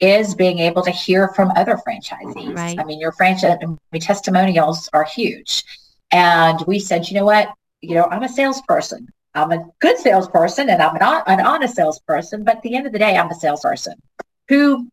is 0.00 0.34
being 0.34 0.58
able 0.58 0.82
to 0.82 0.90
hear 0.90 1.28
from 1.28 1.50
other 1.56 1.78
franchisees. 1.86 2.56
Right. 2.56 2.78
I 2.78 2.84
mean, 2.84 3.00
your 3.00 3.12
franchise 3.12 3.58
I 3.62 3.66
mean, 3.66 3.78
testimonials 4.00 4.88
are 4.92 5.04
huge. 5.04 5.64
And 6.10 6.60
we 6.66 6.78
said, 6.78 7.08
you 7.08 7.14
know 7.14 7.24
what? 7.24 7.52
You 7.80 7.94
know, 7.94 8.04
I'm 8.10 8.22
a 8.22 8.28
salesperson. 8.28 9.08
I'm 9.34 9.52
a 9.52 9.66
good 9.80 9.98
salesperson 9.98 10.70
and 10.70 10.80
I'm 10.80 10.96
an, 10.96 11.22
an 11.26 11.40
honest 11.44 11.74
salesperson. 11.74 12.44
But 12.44 12.56
at 12.56 12.62
the 12.62 12.76
end 12.76 12.86
of 12.86 12.92
the 12.92 12.98
day, 12.98 13.16
I'm 13.16 13.30
a 13.30 13.34
salesperson. 13.34 13.94
Who 14.48 14.88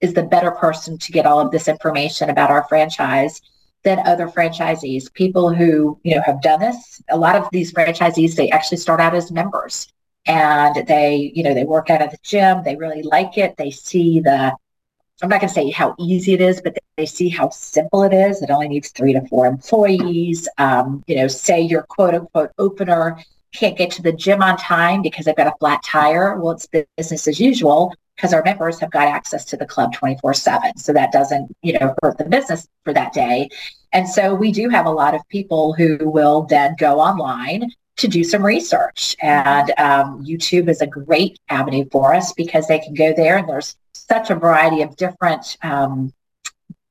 is 0.00 0.12
the 0.12 0.22
better 0.22 0.50
person 0.50 0.98
to 0.98 1.12
get 1.12 1.26
all 1.26 1.40
of 1.40 1.50
this 1.50 1.68
information 1.68 2.28
about 2.28 2.50
our 2.50 2.66
franchise 2.68 3.40
than 3.84 3.98
other 4.00 4.28
franchisees? 4.28 5.12
People 5.12 5.52
who, 5.52 5.98
you 6.02 6.14
know, 6.14 6.22
have 6.26 6.42
done 6.42 6.60
this. 6.60 7.02
A 7.08 7.16
lot 7.16 7.36
of 7.36 7.48
these 7.52 7.72
franchisees, 7.72 8.34
they 8.34 8.50
actually 8.50 8.78
start 8.78 9.00
out 9.00 9.14
as 9.14 9.30
members 9.30 9.88
and 10.26 10.86
they 10.86 11.32
you 11.34 11.42
know 11.42 11.54
they 11.54 11.64
work 11.64 11.90
out 11.90 12.02
at 12.02 12.10
the 12.10 12.18
gym 12.22 12.62
they 12.64 12.76
really 12.76 13.02
like 13.02 13.38
it 13.38 13.56
they 13.56 13.70
see 13.70 14.20
the 14.20 14.54
i'm 15.22 15.28
not 15.28 15.40
going 15.40 15.48
to 15.48 15.54
say 15.54 15.70
how 15.70 15.94
easy 15.98 16.34
it 16.34 16.40
is 16.40 16.60
but 16.60 16.76
they 16.96 17.06
see 17.06 17.28
how 17.28 17.48
simple 17.50 18.02
it 18.02 18.12
is 18.12 18.42
it 18.42 18.50
only 18.50 18.68
needs 18.68 18.90
three 18.90 19.12
to 19.12 19.26
four 19.28 19.46
employees 19.46 20.48
um, 20.58 21.02
you 21.06 21.16
know 21.16 21.28
say 21.28 21.60
your 21.60 21.82
quote 21.82 22.14
unquote 22.14 22.50
opener 22.58 23.18
can't 23.52 23.78
get 23.78 23.90
to 23.90 24.02
the 24.02 24.12
gym 24.12 24.42
on 24.42 24.56
time 24.56 25.00
because 25.00 25.24
they've 25.24 25.36
got 25.36 25.46
a 25.46 25.54
flat 25.58 25.82
tire 25.84 26.38
well 26.38 26.52
it's 26.52 26.66
business 26.66 27.28
as 27.28 27.40
usual 27.40 27.94
because 28.16 28.32
our 28.32 28.42
members 28.44 28.80
have 28.80 28.90
got 28.90 29.06
access 29.08 29.44
to 29.44 29.56
the 29.56 29.66
club 29.66 29.92
24 29.94 30.34
7 30.34 30.76
so 30.76 30.92
that 30.92 31.12
doesn't 31.12 31.54
you 31.62 31.78
know 31.78 31.94
hurt 32.02 32.18
the 32.18 32.24
business 32.24 32.66
for 32.84 32.92
that 32.94 33.12
day. 33.12 33.48
And 33.92 34.08
so 34.08 34.34
we 34.34 34.52
do 34.52 34.68
have 34.68 34.86
a 34.86 34.90
lot 34.90 35.14
of 35.14 35.20
people 35.28 35.72
who 35.72 35.98
will 36.00 36.42
then 36.42 36.74
go 36.78 37.00
online 37.00 37.70
to 37.96 38.08
do 38.08 38.22
some 38.22 38.44
research. 38.44 39.16
And 39.22 39.70
um, 39.78 40.24
YouTube 40.24 40.68
is 40.68 40.80
a 40.80 40.86
great 40.86 41.38
avenue 41.48 41.86
for 41.90 42.14
us 42.14 42.32
because 42.32 42.66
they 42.66 42.78
can 42.78 42.94
go 42.94 43.12
there 43.14 43.38
and 43.38 43.48
there's 43.48 43.76
such 43.94 44.30
a 44.30 44.34
variety 44.34 44.82
of 44.82 44.96
different 44.96 45.56
um, 45.62 46.12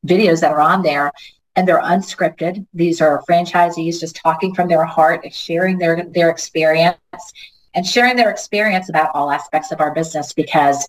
videos 0.05 0.41
that 0.41 0.51
are 0.51 0.61
on 0.61 0.81
there 0.81 1.11
and 1.55 1.67
they're 1.67 1.81
unscripted. 1.81 2.65
These 2.73 3.01
are 3.01 3.23
franchisees 3.29 3.99
just 3.99 4.15
talking 4.15 4.53
from 4.53 4.67
their 4.67 4.83
heart, 4.83 5.21
and 5.23 5.33
sharing 5.33 5.77
their, 5.77 6.03
their 6.05 6.29
experience 6.29 6.97
and 7.73 7.85
sharing 7.85 8.15
their 8.15 8.29
experience 8.29 8.89
about 8.89 9.11
all 9.13 9.31
aspects 9.31 9.71
of 9.71 9.81
our 9.81 9.93
business 9.93 10.33
because 10.33 10.87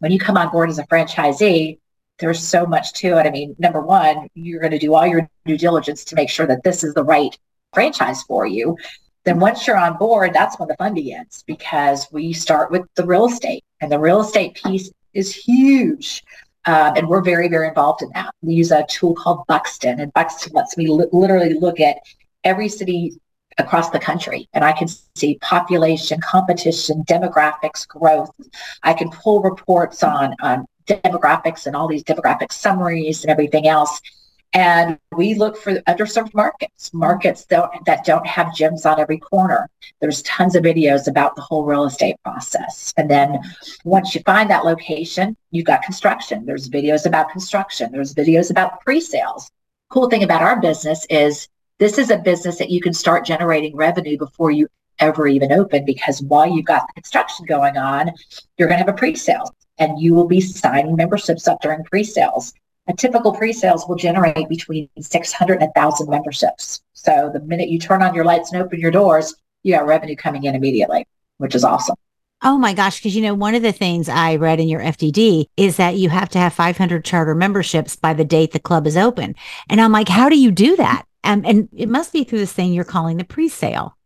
when 0.00 0.12
you 0.12 0.18
come 0.18 0.36
on 0.36 0.50
board 0.50 0.70
as 0.70 0.78
a 0.78 0.86
franchisee, 0.86 1.78
there's 2.18 2.42
so 2.42 2.66
much 2.66 2.92
to 2.94 3.18
it. 3.18 3.26
I 3.26 3.30
mean, 3.30 3.56
number 3.58 3.80
one, 3.80 4.28
you're 4.34 4.60
going 4.60 4.72
to 4.72 4.78
do 4.78 4.94
all 4.94 5.06
your 5.06 5.28
due 5.46 5.56
diligence 5.56 6.04
to 6.06 6.14
make 6.14 6.28
sure 6.28 6.46
that 6.46 6.62
this 6.62 6.84
is 6.84 6.94
the 6.94 7.04
right 7.04 7.36
franchise 7.72 8.22
for 8.22 8.46
you 8.46 8.76
then 9.28 9.38
once 9.38 9.66
you're 9.66 9.76
on 9.76 9.96
board, 9.98 10.32
that's 10.32 10.58
when 10.58 10.68
the 10.68 10.76
fun 10.76 10.94
begins 10.94 11.44
because 11.46 12.06
we 12.10 12.32
start 12.32 12.70
with 12.70 12.82
the 12.94 13.04
real 13.04 13.26
estate 13.26 13.62
and 13.80 13.92
the 13.92 13.98
real 13.98 14.20
estate 14.22 14.54
piece 14.54 14.90
is 15.12 15.34
huge. 15.34 16.24
Um, 16.64 16.94
and 16.96 17.08
we're 17.08 17.22
very, 17.22 17.48
very 17.48 17.68
involved 17.68 18.02
in 18.02 18.10
that. 18.14 18.34
We 18.42 18.54
use 18.54 18.70
a 18.70 18.84
tool 18.88 19.14
called 19.14 19.46
Buxton, 19.46 20.00
and 20.00 20.12
Buxton 20.12 20.52
lets 20.54 20.76
me 20.76 20.88
li- 20.88 21.06
literally 21.12 21.54
look 21.54 21.78
at 21.78 21.98
every 22.44 22.68
city 22.68 23.18
across 23.58 23.90
the 23.90 23.98
country 23.98 24.48
and 24.54 24.64
I 24.64 24.72
can 24.72 24.88
see 25.16 25.36
population, 25.40 26.20
competition, 26.20 27.02
demographics, 27.04 27.86
growth. 27.86 28.30
I 28.82 28.94
can 28.94 29.10
pull 29.10 29.42
reports 29.42 30.02
on, 30.02 30.34
on 30.40 30.64
demographics 30.86 31.66
and 31.66 31.74
all 31.76 31.88
these 31.88 32.04
demographic 32.04 32.52
summaries 32.52 33.22
and 33.22 33.30
everything 33.30 33.66
else. 33.66 34.00
And 34.54 34.98
we 35.14 35.34
look 35.34 35.56
for 35.58 35.74
underserved 35.82 36.32
markets, 36.34 36.92
markets 36.94 37.44
that, 37.46 37.70
that 37.84 38.04
don't 38.04 38.26
have 38.26 38.48
gyms 38.48 38.90
on 38.90 38.98
every 38.98 39.18
corner. 39.18 39.68
There's 40.00 40.22
tons 40.22 40.56
of 40.56 40.64
videos 40.64 41.06
about 41.06 41.36
the 41.36 41.42
whole 41.42 41.64
real 41.64 41.84
estate 41.84 42.16
process. 42.24 42.94
And 42.96 43.10
then 43.10 43.40
once 43.84 44.14
you 44.14 44.22
find 44.24 44.48
that 44.50 44.64
location, 44.64 45.36
you've 45.50 45.66
got 45.66 45.82
construction. 45.82 46.46
There's 46.46 46.68
videos 46.68 47.04
about 47.04 47.30
construction. 47.30 47.92
There's 47.92 48.14
videos 48.14 48.50
about 48.50 48.80
pre-sales. 48.80 49.50
Cool 49.90 50.08
thing 50.08 50.22
about 50.22 50.42
our 50.42 50.60
business 50.60 51.06
is 51.10 51.48
this 51.78 51.98
is 51.98 52.10
a 52.10 52.18
business 52.18 52.58
that 52.58 52.70
you 52.70 52.80
can 52.80 52.94
start 52.94 53.26
generating 53.26 53.76
revenue 53.76 54.16
before 54.16 54.50
you 54.50 54.66
ever 54.98 55.28
even 55.28 55.52
open 55.52 55.84
because 55.84 56.22
while 56.22 56.48
you've 56.48 56.64
got 56.64 56.86
the 56.86 56.94
construction 56.94 57.46
going 57.46 57.76
on, 57.76 58.10
you're 58.56 58.68
going 58.68 58.80
to 58.80 58.84
have 58.84 58.94
a 58.94 58.98
pre-sale 58.98 59.54
and 59.78 60.00
you 60.00 60.14
will 60.14 60.26
be 60.26 60.40
signing 60.40 60.96
memberships 60.96 61.46
up 61.46 61.60
during 61.60 61.84
pre-sales. 61.84 62.52
A 62.88 62.94
typical 62.94 63.34
pre-sales 63.34 63.86
will 63.86 63.96
generate 63.96 64.48
between 64.48 64.88
600 64.98 65.62
and 65.62 65.70
1,000 65.74 66.08
memberships. 66.08 66.80
So 66.94 67.30
the 67.32 67.40
minute 67.40 67.68
you 67.68 67.78
turn 67.78 68.02
on 68.02 68.14
your 68.14 68.24
lights 68.24 68.52
and 68.52 68.62
open 68.62 68.80
your 68.80 68.90
doors, 68.90 69.34
you 69.62 69.74
got 69.74 69.86
revenue 69.86 70.16
coming 70.16 70.44
in 70.44 70.54
immediately, 70.54 71.06
which 71.36 71.54
is 71.54 71.64
awesome. 71.64 71.96
Oh 72.42 72.56
my 72.56 72.72
gosh. 72.72 72.98
Because, 72.98 73.14
you 73.14 73.22
know, 73.22 73.34
one 73.34 73.54
of 73.54 73.62
the 73.62 73.72
things 73.72 74.08
I 74.08 74.36
read 74.36 74.60
in 74.60 74.68
your 74.68 74.80
FDD 74.80 75.46
is 75.56 75.76
that 75.76 75.96
you 75.96 76.08
have 76.08 76.28
to 76.30 76.38
have 76.38 76.54
500 76.54 77.04
charter 77.04 77.34
memberships 77.34 77.96
by 77.96 78.14
the 78.14 78.24
date 78.24 78.52
the 78.52 78.60
club 78.60 78.86
is 78.86 78.96
open. 78.96 79.34
And 79.68 79.80
I'm 79.80 79.92
like, 79.92 80.08
how 80.08 80.28
do 80.28 80.38
you 80.38 80.50
do 80.50 80.76
that? 80.76 81.04
Um, 81.24 81.42
and 81.44 81.68
it 81.76 81.88
must 81.88 82.12
be 82.12 82.24
through 82.24 82.38
this 82.38 82.52
thing 82.52 82.72
you're 82.72 82.84
calling 82.84 83.16
the 83.16 83.24
pre-sale. 83.24 83.96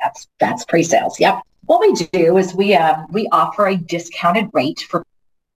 That's 0.00 0.26
that's 0.40 0.64
pre-sales. 0.64 1.20
Yep. 1.20 1.42
What 1.66 1.80
we 1.80 1.92
do 1.92 2.38
is 2.38 2.54
we 2.54 2.74
um, 2.74 3.06
we 3.10 3.28
offer 3.30 3.68
a 3.68 3.76
discounted 3.76 4.50
rate 4.52 4.80
for 4.80 5.04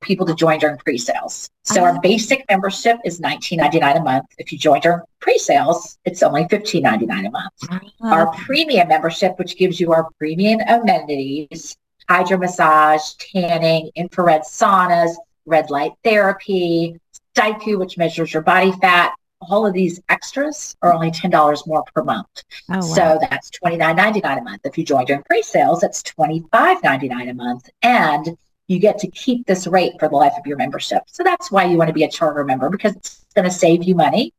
people 0.02 0.26
to 0.26 0.34
join 0.34 0.58
during 0.58 0.76
pre-sales. 0.78 1.50
So 1.64 1.82
uh-huh. 1.82 1.92
our 1.92 2.00
basic 2.00 2.44
membership 2.50 2.98
is 3.04 3.20
$19.99 3.20 3.96
a 3.96 4.02
month. 4.02 4.26
If 4.38 4.52
you 4.52 4.58
join 4.58 4.80
during 4.80 5.00
pre-sales, 5.20 5.98
it's 6.04 6.22
only 6.22 6.44
$15.99 6.44 7.26
a 7.26 7.30
month. 7.30 7.52
Uh-huh. 7.70 7.80
Our 8.02 8.32
premium 8.32 8.88
membership, 8.88 9.38
which 9.38 9.56
gives 9.56 9.80
you 9.80 9.92
our 9.92 10.08
premium 10.18 10.60
amenities, 10.68 11.76
hydro 12.08 12.38
massage, 12.38 13.14
tanning, 13.14 13.90
infrared 13.96 14.42
saunas, 14.42 15.12
red 15.46 15.70
light 15.70 15.92
therapy, 16.04 17.00
Styku, 17.36 17.78
which 17.78 17.98
measures 17.98 18.32
your 18.32 18.42
body 18.42 18.72
fat, 18.72 19.12
all 19.40 19.66
of 19.66 19.74
these 19.74 20.00
extras 20.08 20.76
are 20.82 20.92
only 20.92 21.10
$10 21.10 21.66
more 21.66 21.84
per 21.94 22.02
month. 22.02 22.44
Oh, 22.70 22.76
wow. 22.76 22.80
So 22.80 23.18
that's 23.20 23.50
$29.99 23.50 24.38
a 24.38 24.42
month. 24.42 24.60
If 24.64 24.78
you 24.78 24.84
join 24.84 25.04
during 25.04 25.22
pre-sales, 25.24 25.82
it's 25.82 26.02
$25.99 26.02 27.30
a 27.30 27.34
month. 27.34 27.68
And 27.82 28.36
you 28.68 28.78
get 28.78 28.98
to 28.98 29.10
keep 29.10 29.46
this 29.46 29.66
rate 29.66 29.92
for 29.98 30.08
the 30.08 30.16
life 30.16 30.32
of 30.38 30.46
your 30.46 30.56
membership. 30.56 31.02
So 31.06 31.22
that's 31.22 31.50
why 31.50 31.64
you 31.64 31.76
want 31.76 31.88
to 31.88 31.94
be 31.94 32.04
a 32.04 32.10
charter 32.10 32.44
member 32.44 32.68
because 32.68 32.96
it's 32.96 33.24
going 33.34 33.44
to 33.44 33.50
save 33.50 33.84
you 33.84 33.94
money. 33.94 34.32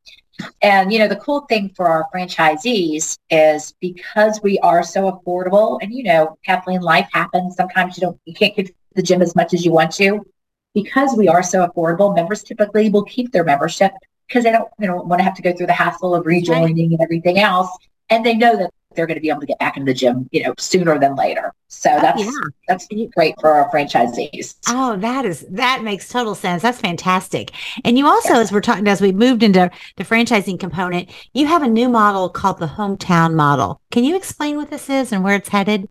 And 0.62 0.94
you 0.94 1.00
know, 1.00 1.08
the 1.08 1.16
cool 1.16 1.42
thing 1.42 1.70
for 1.76 1.88
our 1.88 2.06
franchisees 2.14 3.18
is 3.30 3.74
because 3.80 4.40
we 4.44 4.60
are 4.60 4.84
so 4.84 5.12
affordable 5.12 5.80
and 5.82 5.92
you 5.94 6.04
know, 6.04 6.38
Kathleen, 6.46 6.82
life 6.82 7.08
happens. 7.12 7.56
Sometimes 7.56 7.98
you 7.98 8.02
don't 8.02 8.20
you 8.26 8.34
can't 8.34 8.56
get 8.56 8.68
to 8.68 8.74
the 8.96 9.02
gym 9.02 9.22
as 9.22 9.36
much 9.36 9.54
as 9.54 9.66
you 9.66 9.72
want 9.72 9.92
to. 9.94 10.26
Because 10.74 11.16
we 11.18 11.28
are 11.28 11.42
so 11.42 11.66
affordable, 11.68 12.14
members 12.14 12.44
typically 12.44 12.90
will 12.90 13.04
keep 13.04 13.32
their 13.32 13.44
membership 13.44 13.92
because 14.28 14.44
they 14.44 14.52
don't, 14.52 14.70
you 14.80 14.88
know, 14.88 14.98
want 14.98 15.20
to 15.20 15.24
have 15.24 15.34
to 15.36 15.42
go 15.42 15.54
through 15.54 15.68
the 15.68 15.74
hassle 15.74 16.14
of 16.14 16.26
rejoining 16.26 16.92
and 16.92 17.02
everything 17.02 17.40
else. 17.40 17.70
And 18.10 18.24
they 18.24 18.36
know 18.36 18.56
that 18.58 18.72
they're 18.96 19.06
going 19.06 19.16
to 19.16 19.22
be 19.22 19.30
able 19.30 19.42
to 19.42 19.46
get 19.46 19.60
back 19.60 19.78
into 19.78 19.92
the 19.92 19.98
gym, 19.98 20.28
you 20.32 20.44
know, 20.44 20.54
sooner 20.58 21.00
than 21.00 21.16
later. 21.16 21.54
So 21.68 21.92
oh, 21.92 22.02
that's 22.02 22.24
yeah. 22.24 22.32
that's 22.68 22.88
great 23.14 23.36
for 23.40 23.52
our 23.52 23.70
franchisees. 23.70 24.56
Oh, 24.68 24.98
that 24.98 25.26
is 25.26 25.46
that 25.50 25.84
makes 25.84 26.10
total 26.10 26.36
sense. 26.36 26.64
That's 26.64 26.80
fantastic. 26.80 27.52
And 27.84 27.98
you 27.98 28.08
also, 28.08 28.36
as 28.36 28.52
we're 28.52 28.62
talking, 28.62 28.88
as 28.88 29.02
we 29.02 29.12
moved 29.12 29.44
into 29.44 29.70
the 29.96 30.04
franchising 30.04 30.60
component, 30.60 31.10
you 31.34 31.48
have 31.48 31.64
a 31.64 31.68
new 31.68 31.90
model 31.90 32.30
called 32.30 32.60
the 32.60 32.68
hometown 32.68 33.36
model. 33.36 33.82
Can 33.92 34.04
you 34.04 34.16
explain 34.16 34.58
what 34.58 34.70
this 34.70 34.90
is 34.90 35.12
and 35.12 35.24
where 35.24 35.36
it's 35.36 35.50
headed? 35.50 35.88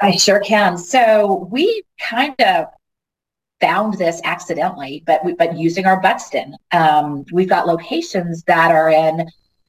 I 0.00 0.12
sure 0.12 0.40
can. 0.40 0.76
So 0.76 1.48
we 1.50 1.84
kind 2.00 2.34
of 2.40 2.66
found 3.60 3.94
this 3.94 4.20
accidentally, 4.24 5.04
but 5.06 5.24
we, 5.24 5.34
but 5.34 5.56
using 5.56 5.86
our 5.86 6.00
Buxton, 6.00 6.56
um, 6.72 7.24
we've 7.32 7.48
got 7.48 7.68
locations 7.68 8.42
that 8.44 8.72
are 8.72 8.90
in 8.90 9.28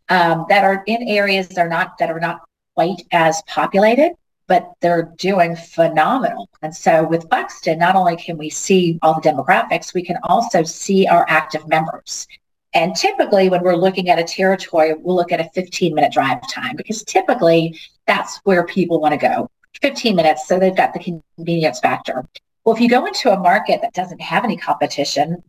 um, 0.09 0.45
that 0.49 0.63
are 0.63 0.83
in 0.88 1.07
areas 1.07 1.47
that 1.49 1.59
are 1.59 1.69
not 1.69 1.97
that 1.99 2.09
are 2.09 2.19
not 2.19 2.41
quite 2.75 3.03
as 3.12 3.41
populated, 3.47 4.13
but 4.47 4.73
they're 4.81 5.13
doing 5.17 5.55
phenomenal. 5.55 6.49
And 6.62 6.75
so 6.75 7.07
with 7.07 7.29
Buxton, 7.29 7.79
not 7.79 7.95
only 7.95 8.15
can 8.15 8.38
we 8.38 8.49
see 8.49 8.99
all 9.01 9.19
the 9.19 9.29
demographics, 9.29 9.93
we 9.93 10.03
can 10.03 10.17
also 10.23 10.63
see 10.63 11.07
our 11.07 11.25
active 11.29 11.67
members. 11.67 12.27
And 12.73 12.95
typically, 12.95 13.49
when 13.49 13.62
we're 13.62 13.75
looking 13.75 14.09
at 14.09 14.19
a 14.19 14.23
territory, 14.23 14.93
we'll 14.95 15.15
look 15.15 15.31
at 15.31 15.39
a 15.39 15.49
15 15.53 15.93
minute 15.93 16.12
drive 16.12 16.39
time 16.49 16.75
because 16.75 17.03
typically 17.03 17.79
that's 18.07 18.39
where 18.43 18.65
people 18.65 18.99
want 18.99 19.13
to 19.13 19.17
go 19.17 19.49
15 19.81 20.15
minutes. 20.15 20.47
So 20.47 20.59
they've 20.59 20.75
got 20.75 20.93
the 20.93 21.21
convenience 21.38 21.79
factor. 21.79 22.25
Well, 22.63 22.75
if 22.75 22.81
you 22.81 22.89
go 22.89 23.05
into 23.05 23.31
a 23.31 23.39
market 23.39 23.81
that 23.81 23.93
doesn't 23.93 24.21
have 24.21 24.43
any 24.43 24.57
competition 24.57 25.43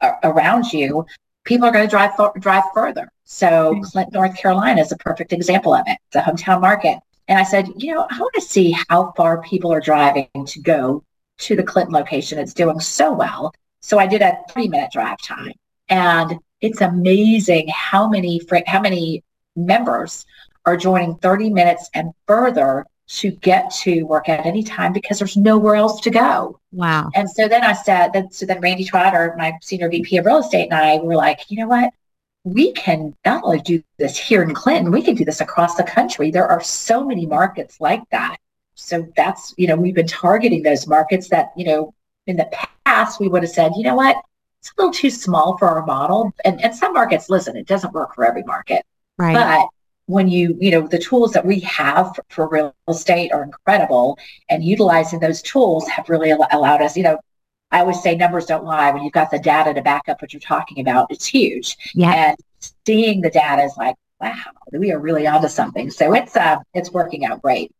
uh, 0.00 0.12
around 0.24 0.72
you, 0.72 1.06
people 1.46 1.66
are 1.66 1.72
going 1.72 1.86
to 1.86 1.90
drive 1.90 2.12
drive 2.40 2.64
further. 2.74 3.10
So 3.24 3.74
hmm. 3.74 3.80
Clinton, 3.80 4.12
North 4.12 4.36
Carolina 4.36 4.82
is 4.82 4.92
a 4.92 4.96
perfect 4.98 5.32
example 5.32 5.72
of 5.72 5.84
it. 5.86 5.98
It's 6.08 6.16
a 6.16 6.20
hometown 6.20 6.60
market. 6.60 6.98
And 7.28 7.38
I 7.38 7.42
said, 7.42 7.68
you 7.76 7.94
know, 7.94 8.06
I 8.08 8.18
want 8.20 8.34
to 8.34 8.40
see 8.40 8.76
how 8.88 9.12
far 9.16 9.40
people 9.42 9.72
are 9.72 9.80
driving 9.80 10.28
to 10.46 10.60
go 10.60 11.02
to 11.38 11.56
the 11.56 11.62
Clinton 11.62 11.94
location. 11.94 12.38
It's 12.38 12.54
doing 12.54 12.78
so 12.78 13.12
well. 13.12 13.52
So 13.80 13.98
I 13.98 14.06
did 14.06 14.22
a 14.22 14.38
30 14.50 14.68
minute 14.68 14.90
drive 14.92 15.20
time. 15.22 15.52
And 15.88 16.38
it's 16.60 16.80
amazing 16.80 17.68
how 17.68 18.08
many 18.08 18.40
how 18.66 18.80
many 18.80 19.24
members 19.54 20.24
are 20.64 20.76
joining 20.76 21.16
30 21.16 21.50
minutes 21.50 21.88
and 21.94 22.12
further 22.26 22.84
to 23.08 23.30
get 23.30 23.70
to 23.70 24.02
Workout 24.02 24.46
Anytime 24.46 24.92
because 24.92 25.18
there's 25.18 25.36
nowhere 25.36 25.76
else 25.76 26.00
to 26.00 26.10
go. 26.10 26.58
Wow. 26.72 27.10
And 27.14 27.30
so 27.30 27.46
then 27.46 27.62
I 27.62 27.72
said 27.72 28.12
that 28.12 28.34
so 28.34 28.46
then 28.46 28.60
Randy 28.60 28.84
Trotter, 28.84 29.34
my 29.38 29.52
senior 29.62 29.88
VP 29.88 30.16
of 30.18 30.26
real 30.26 30.38
estate, 30.38 30.64
and 30.64 30.74
I 30.74 30.96
were 30.96 31.14
like, 31.14 31.50
you 31.50 31.58
know 31.58 31.68
what? 31.68 31.92
We 32.44 32.72
can 32.72 33.14
not 33.24 33.44
only 33.44 33.60
do 33.60 33.82
this 33.98 34.18
here 34.18 34.42
in 34.42 34.54
Clinton, 34.54 34.92
we 34.92 35.02
can 35.02 35.14
do 35.14 35.24
this 35.24 35.40
across 35.40 35.76
the 35.76 35.82
country. 35.84 36.30
There 36.30 36.46
are 36.46 36.62
so 36.62 37.04
many 37.04 37.26
markets 37.26 37.80
like 37.80 38.02
that. 38.10 38.36
So 38.74 39.08
that's, 39.16 39.54
you 39.56 39.66
know, 39.66 39.76
we've 39.76 39.94
been 39.94 40.06
targeting 40.06 40.62
those 40.62 40.86
markets 40.86 41.28
that, 41.28 41.52
you 41.56 41.64
know, 41.64 41.94
in 42.26 42.36
the 42.36 42.48
past 42.84 43.20
we 43.20 43.28
would 43.28 43.42
have 43.42 43.50
said, 43.50 43.72
you 43.76 43.84
know 43.84 43.94
what, 43.94 44.16
it's 44.60 44.70
a 44.70 44.72
little 44.78 44.92
too 44.92 45.10
small 45.10 45.56
for 45.58 45.68
our 45.68 45.86
model. 45.86 46.32
And, 46.44 46.62
and 46.62 46.74
some 46.74 46.92
markets, 46.92 47.30
listen, 47.30 47.56
it 47.56 47.66
doesn't 47.66 47.92
work 47.92 48.14
for 48.14 48.24
every 48.24 48.42
market. 48.42 48.84
Right. 49.16 49.34
But 49.34 49.68
when 50.06 50.28
you, 50.28 50.56
you 50.60 50.70
know, 50.70 50.86
the 50.86 50.98
tools 50.98 51.32
that 51.32 51.44
we 51.44 51.60
have 51.60 52.18
for, 52.28 52.48
real 52.48 52.74
estate 52.88 53.32
are 53.32 53.42
incredible 53.42 54.18
and 54.48 54.64
utilizing 54.64 55.18
those 55.20 55.42
tools 55.42 55.86
have 55.88 56.08
really 56.08 56.30
allowed 56.30 56.80
us, 56.80 56.96
you 56.96 57.02
know, 57.02 57.18
I 57.72 57.80
always 57.80 58.00
say 58.00 58.16
numbers 58.16 58.46
don't 58.46 58.64
lie. 58.64 58.92
When 58.92 59.02
you've 59.02 59.12
got 59.12 59.30
the 59.30 59.38
data 59.38 59.74
to 59.74 59.82
back 59.82 60.08
up 60.08 60.22
what 60.22 60.32
you're 60.32 60.40
talking 60.40 60.80
about, 60.80 61.08
it's 61.10 61.26
huge. 61.26 61.76
Yeah. 61.94 62.12
And 62.12 62.36
seeing 62.86 63.20
the 63.20 63.30
data 63.30 63.62
is 63.62 63.76
like, 63.76 63.96
wow, 64.20 64.34
we 64.72 64.92
are 64.92 65.00
really 65.00 65.26
onto 65.26 65.48
something. 65.48 65.90
So 65.90 66.14
it's 66.14 66.36
uh 66.36 66.58
it's 66.74 66.92
working 66.92 67.24
out 67.24 67.42
great. 67.42 67.72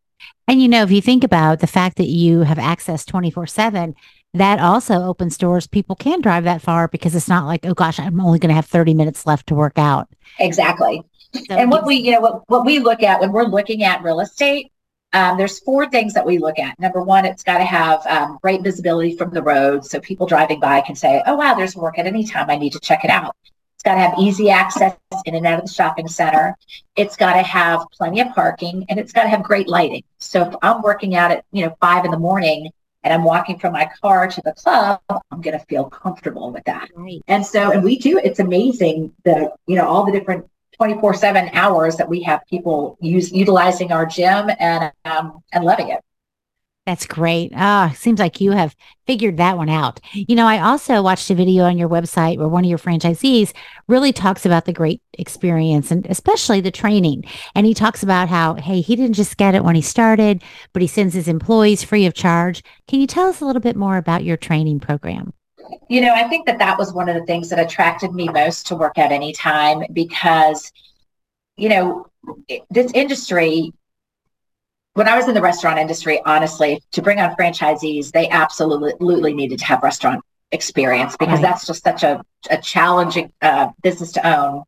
And 0.49 0.61
you 0.61 0.69
know, 0.69 0.83
if 0.83 0.91
you 0.91 1.01
think 1.01 1.25
about 1.25 1.61
the 1.61 1.67
fact 1.67 1.97
that 1.97 2.09
you 2.09 2.41
have 2.41 2.59
access 2.59 3.05
24 3.05 3.47
7, 3.47 3.95
that 4.38 4.61
also 4.61 5.03
opens 5.03 5.38
doors. 5.38 5.66
People 5.66 5.96
can 5.96 6.20
drive 6.20 6.44
that 6.44 6.62
far 6.62 6.88
because 6.88 7.14
it's 7.14 7.29
not 7.29 7.46
like, 7.46 7.64
oh 7.64 7.75
gosh, 7.75 7.99
I'm 7.99 8.20
only 8.20 8.38
going 8.38 8.51
to 8.51 8.55
have 8.55 8.66
30 8.66 8.94
minutes 8.94 9.27
left 9.27 9.49
to 9.49 9.55
work 9.55 9.79
out. 9.79 10.09
Exactly. 10.38 11.03
So 11.35 11.42
and 11.51 11.70
what 11.70 11.85
we, 11.85 11.96
you 11.96 12.12
know, 12.12 12.20
what, 12.20 12.49
what 12.49 12.64
we 12.64 12.79
look 12.79 13.03
at 13.03 13.20
when 13.20 13.33
we're 13.33 13.44
looking 13.44 13.83
at 13.83 14.03
real 14.03 14.20
estate, 14.20 14.72
um, 15.12 15.37
there's 15.38 15.61
four 15.61 15.88
things 15.88 16.14
that 16.14 16.27
we 16.27 16.38
look 16.38 16.59
at. 16.59 16.79
Number 16.79 17.03
one, 17.03 17.25
it's 17.25 17.42
got 17.42 17.59
to 17.59 17.64
have 17.64 18.05
um, 18.07 18.38
great 18.42 18.62
visibility 18.62 19.16
from 19.16 19.31
the 19.31 19.42
road. 19.42 19.85
So 19.85 20.01
people 20.01 20.27
driving 20.27 20.61
by 20.61 20.81
can 20.81 20.94
say, 20.94 21.22
oh, 21.27 21.35
wow, 21.35 21.55
there's 21.55 21.77
Workout 21.77 22.07
Anytime. 22.07 22.51
I 22.51 22.57
need 22.57 22.72
to 22.72 22.81
check 22.81 23.05
it 23.05 23.11
out. 23.11 23.35
It's 23.75 23.83
got 23.83 23.94
to 23.94 24.01
have 24.01 24.14
easy 24.18 24.51
access 24.51 24.96
in 25.25 25.35
and 25.35 25.46
out 25.46 25.59
of 25.59 25.66
the 25.66 25.72
shopping 25.72 26.09
center. 26.09 26.57
It's 26.96 27.16
got 27.16 27.35
to 27.35 27.42
have 27.42 27.87
plenty 27.92 28.20
of 28.20 28.29
parking 28.35 28.85
and 28.88 28.99
it's 28.99 29.12
got 29.12 29.25
to 29.25 29.29
have 29.29 29.42
great 29.42 29.68
lighting. 29.68 30.03
So 30.18 30.42
if 30.49 30.55
I'm 30.62 30.83
working 30.83 31.14
out 31.14 31.31
at, 31.31 31.44
you 31.53 31.64
know, 31.64 31.77
five 31.81 32.05
in 32.05 32.11
the 32.11 32.18
morning 32.18 32.70
and 33.07 33.14
I'm 33.14 33.23
walking 33.23 33.57
from 33.57 33.73
my 33.73 33.88
car 34.03 34.27
to 34.27 34.42
the 34.45 34.53
club, 34.53 35.01
I'm 35.09 35.40
going 35.40 35.57
to 35.57 35.64
feel 35.66 35.85
comfortable 35.85 36.51
with 36.51 36.64
that. 36.64 36.90
Right. 36.92 37.23
And 37.29 37.47
so, 37.47 37.71
and 37.71 37.85
we 37.85 37.99
do, 37.99 38.19
it's 38.19 38.40
amazing 38.40 39.12
that, 39.25 39.53
you 39.69 39.77
know, 39.77 39.87
all 39.87 40.05
the 40.05 40.11
different 40.11 40.45
24 40.73 41.14
7 41.14 41.51
hours 41.53 41.95
that 41.97 42.09
we 42.09 42.21
have 42.25 42.40
people 42.51 42.99
use 43.01 43.31
utilizing 43.31 43.92
our 43.92 44.07
gym 44.07 44.51
and 44.59 44.92
um, 45.05 45.40
and 45.53 45.64
loving 45.64 45.88
it 45.90 46.01
That's 46.87 47.05
great. 47.05 47.53
Ah, 47.57 47.92
seems 47.96 48.20
like 48.20 48.40
you 48.40 48.53
have 48.53 48.77
figured 49.09 49.38
that 49.38 49.57
one 49.57 49.68
out. 49.68 49.99
You 50.12 50.37
know, 50.37 50.46
I 50.46 50.61
also 50.61 51.03
watched 51.03 51.29
a 51.31 51.35
video 51.35 51.64
on 51.64 51.79
your 51.79 51.88
website 51.88 52.38
where 52.38 52.46
one 52.46 52.64
of 52.64 52.68
your 52.68 52.79
franchisees 52.79 53.53
really 53.88 54.12
talks 54.12 54.46
about 54.46 54.66
the 54.66 54.72
great 54.72 55.03
experience 55.14 55.90
and 55.90 56.07
especially 56.07 56.61
the 56.61 56.70
training. 56.70 57.25
And 57.57 57.66
he 57.66 57.75
talks 57.75 58.05
about 58.05 58.29
how, 58.29 58.55
hey, 58.55 58.81
he 58.81 58.94
didn't 58.94 59.16
just 59.16 59.37
get 59.37 59.57
it 59.57 59.64
when 59.64 59.75
he 59.75 59.83
started, 59.83 60.44
but 60.72 60.81
he 60.81 60.87
sends 60.87 61.12
his 61.12 61.27
employees 61.27 61.83
free 61.83 62.07
of 62.07 62.14
charge. 62.14 62.62
Can 62.87 63.01
you 63.01 63.09
tell 63.09 63.27
us 63.27 63.40
a 63.40 63.46
little 63.46 63.62
bit 63.62 63.75
more 63.75 63.96
about 63.96 64.22
your 64.22 64.37
training 64.37 64.79
program? 64.79 65.33
You 65.88 66.01
know, 66.01 66.14
I 66.14 66.29
think 66.29 66.46
that 66.46 66.61
that 66.61 66.79
was 66.79 66.92
one 66.92 67.09
of 67.09 67.16
the 67.16 67.27
things 67.27 67.49
that 67.49 67.59
attracted 67.59 68.12
me 68.12 68.29
most 68.29 68.68
to 68.68 68.77
Workout 68.77 69.11
Anytime 69.11 69.83
because, 69.92 70.70
you 71.57 71.68
know, 71.68 72.07
this 72.70 72.92
industry 72.94 73.72
when 74.97 75.09
I 75.09 75.15
was 75.15 75.29
in 75.29 75.35
the 75.35 75.43
restaurant 75.43 75.79
industry, 75.79 76.23
honestly, 76.25 76.83
to 76.93 77.03
bring 77.03 77.21
on 77.21 77.37
franchisees, 77.37 78.13
they 78.13 78.31
absolutely 78.31 79.35
needed 79.35 79.59
to 79.59 79.65
have 79.67 79.83
restaurant 79.83 80.25
experience 80.53 81.19
because 81.19 81.35
right. 81.35 81.43
that's 81.43 81.67
just 81.67 81.85
such 81.85 82.03
a, 82.03 82.25
a 82.49 82.57
challenging 82.57 83.31
uh, 83.43 83.69
business 83.83 84.11
to 84.13 84.27
own. 84.27 84.63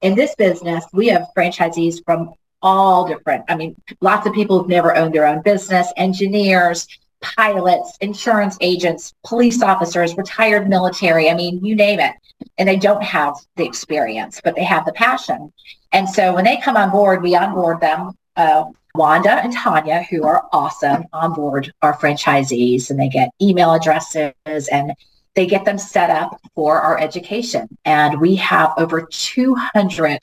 In 0.00 0.14
this 0.14 0.34
business, 0.34 0.86
we 0.94 1.08
have 1.08 1.26
franchisees 1.36 2.02
from 2.06 2.32
all 2.62 3.06
different, 3.06 3.44
I 3.50 3.54
mean, 3.54 3.76
lots 4.00 4.26
of 4.26 4.32
people 4.32 4.58
who've 4.58 4.68
never 4.68 4.96
owned 4.96 5.14
their 5.14 5.26
own 5.26 5.42
business, 5.42 5.92
engineers, 5.98 6.88
pilots, 7.20 7.98
insurance 8.00 8.56
agents, 8.62 9.12
police 9.26 9.62
officers, 9.62 10.16
retired 10.16 10.70
military. 10.70 11.28
I 11.28 11.34
mean, 11.34 11.62
you 11.62 11.76
name 11.76 12.00
it. 12.00 12.14
And 12.56 12.66
they 12.66 12.76
don't 12.76 13.02
have 13.02 13.34
the 13.56 13.66
experience, 13.66 14.40
but 14.42 14.56
they 14.56 14.64
have 14.64 14.86
the 14.86 14.92
passion. 14.92 15.52
And 15.92 16.08
so 16.08 16.34
when 16.34 16.44
they 16.44 16.56
come 16.56 16.78
on 16.78 16.90
board, 16.90 17.22
we 17.22 17.36
onboard 17.36 17.82
them 17.82 18.12
uh, 18.36 18.64
Wanda 18.94 19.42
and 19.42 19.52
Tanya, 19.52 20.02
who 20.02 20.24
are 20.24 20.48
awesome, 20.52 21.04
on 21.12 21.32
board 21.32 21.72
our 21.82 21.96
franchisees, 21.96 22.90
and 22.90 22.98
they 22.98 23.08
get 23.08 23.30
email 23.40 23.72
addresses 23.72 24.32
and 24.46 24.92
they 25.34 25.46
get 25.46 25.64
them 25.64 25.78
set 25.78 26.10
up 26.10 26.40
for 26.54 26.80
our 26.80 26.98
education. 26.98 27.68
And 27.84 28.20
we 28.20 28.34
have 28.36 28.72
over 28.76 29.02
200 29.02 30.18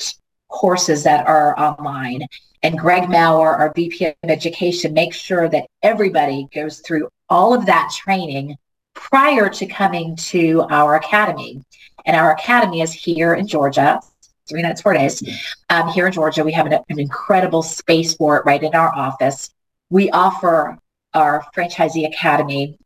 courses 0.49 1.03
that 1.03 1.25
are 1.27 1.57
online. 1.59 2.23
And 2.63 2.77
Greg 2.77 3.09
Maurer, 3.09 3.55
our 3.55 3.71
VP 3.73 4.05
of 4.05 4.15
Education, 4.23 4.93
makes 4.93 5.17
sure 5.17 5.47
that 5.49 5.67
everybody 5.83 6.47
goes 6.53 6.79
through 6.79 7.07
all 7.29 7.53
of 7.53 7.65
that 7.67 7.91
training 7.95 8.57
prior 8.93 9.47
to 9.49 9.65
coming 9.65 10.15
to 10.15 10.65
our 10.69 10.95
academy. 10.95 11.63
And 12.05 12.15
our 12.15 12.31
academy 12.31 12.81
is 12.81 12.91
here 12.91 13.35
in 13.35 13.47
Georgia, 13.47 13.99
three 14.47 14.61
nights, 14.61 14.81
four 14.81 14.93
days. 14.93 15.23
Um, 15.69 15.89
here 15.89 16.07
in 16.07 16.13
Georgia, 16.13 16.43
we 16.43 16.51
have 16.53 16.65
an, 16.65 16.73
an 16.73 16.99
incredible 16.99 17.61
space 17.61 18.13
for 18.15 18.37
it 18.37 18.45
right 18.45 18.61
in 18.61 18.73
our 18.73 18.93
office. 18.95 19.49
We 19.89 20.09
offer 20.11 20.77
our 21.13 21.45
franchisee 21.55 22.07
academy 22.07 22.77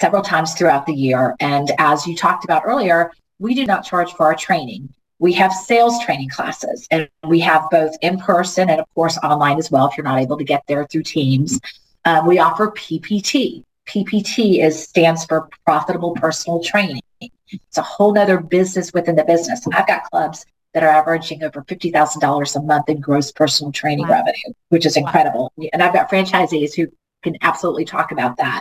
several 0.00 0.22
times 0.22 0.54
throughout 0.54 0.86
the 0.86 0.94
year. 0.94 1.34
And 1.40 1.70
as 1.78 2.06
you 2.06 2.16
talked 2.16 2.44
about 2.44 2.62
earlier, 2.64 3.12
we 3.38 3.54
do 3.54 3.66
not 3.66 3.84
charge 3.84 4.12
for 4.14 4.26
our 4.26 4.34
training. 4.34 4.92
We 5.18 5.32
have 5.34 5.52
sales 5.52 6.04
training 6.04 6.28
classes 6.28 6.86
and 6.90 7.08
we 7.26 7.40
have 7.40 7.64
both 7.70 7.94
in 8.02 8.18
person 8.18 8.68
and, 8.68 8.80
of 8.80 8.86
course, 8.94 9.18
online 9.18 9.58
as 9.58 9.70
well 9.70 9.88
if 9.88 9.96
you're 9.96 10.04
not 10.04 10.20
able 10.20 10.36
to 10.36 10.44
get 10.44 10.62
there 10.68 10.86
through 10.86 11.04
Teams. 11.04 11.58
Um, 12.04 12.26
we 12.26 12.38
offer 12.38 12.68
PPT. 12.68 13.64
PPT 13.86 14.62
is 14.62 14.88
stands 14.88 15.24
for 15.24 15.48
Profitable 15.64 16.12
Personal 16.14 16.62
Training. 16.62 17.00
It's 17.20 17.78
a 17.78 17.82
whole 17.82 18.12
nother 18.12 18.38
business 18.40 18.92
within 18.92 19.16
the 19.16 19.24
business. 19.24 19.66
I've 19.72 19.86
got 19.86 20.04
clubs 20.10 20.44
that 20.76 20.84
are 20.84 20.90
averaging 20.90 21.42
over 21.42 21.62
$50,000 21.62 22.56
a 22.56 22.60
month 22.60 22.90
in 22.90 23.00
gross 23.00 23.32
personal 23.32 23.72
training 23.72 24.06
wow. 24.08 24.16
revenue, 24.16 24.52
which 24.68 24.84
is 24.84 24.98
incredible. 24.98 25.50
Wow. 25.56 25.68
And 25.72 25.82
I've 25.82 25.94
got 25.94 26.10
franchisees 26.10 26.74
who 26.74 26.88
can 27.22 27.34
absolutely 27.40 27.86
talk 27.86 28.12
about 28.12 28.36
that. 28.36 28.60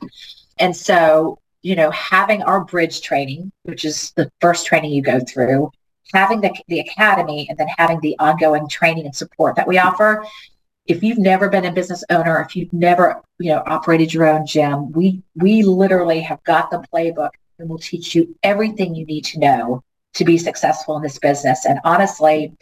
And 0.57 0.73
so, 0.73 1.39
you 1.61 1.75
know, 1.75 1.91
having 1.91 2.41
our 2.41 2.63
bridge 2.63 3.01
training, 3.01 3.51
which 3.63 3.83
is 3.83 4.13
the 4.15 4.31
first 4.39 4.65
training 4.65 4.93
you 4.93 5.01
go 5.01 5.19
through, 5.19 5.71
having 6.13 6.39
the, 6.39 6.55
the 6.69 6.79
academy, 6.79 7.47
and 7.49 7.57
then 7.57 7.67
having 7.77 7.99
the 7.99 8.15
ongoing 8.17 8.69
training 8.69 9.03
and 9.03 9.13
support 9.13 9.57
that 9.57 9.67
we 9.67 9.77
offer. 9.77 10.25
If 10.85 11.03
you've 11.03 11.17
never 11.17 11.49
been 11.49 11.65
a 11.65 11.73
business 11.73 12.05
owner, 12.09 12.39
if 12.47 12.55
you've 12.55 12.71
never, 12.71 13.23
you 13.39 13.49
know, 13.51 13.61
operated 13.65 14.13
your 14.13 14.25
own 14.25 14.45
gym, 14.45 14.93
we 14.93 15.21
we 15.35 15.63
literally 15.63 16.21
have 16.21 16.41
got 16.45 16.71
the 16.71 16.85
playbook 16.93 17.31
and 17.59 17.67
we'll 17.67 17.77
teach 17.77 18.15
you 18.15 18.37
everything 18.41 18.95
you 18.95 19.05
need 19.05 19.25
to 19.25 19.39
know 19.39 19.83
to 20.15 20.25
be 20.25 20.37
successful 20.37 20.97
in 20.97 21.03
this 21.03 21.19
business. 21.19 21.65
And 21.65 21.79
honestly, 21.83 22.53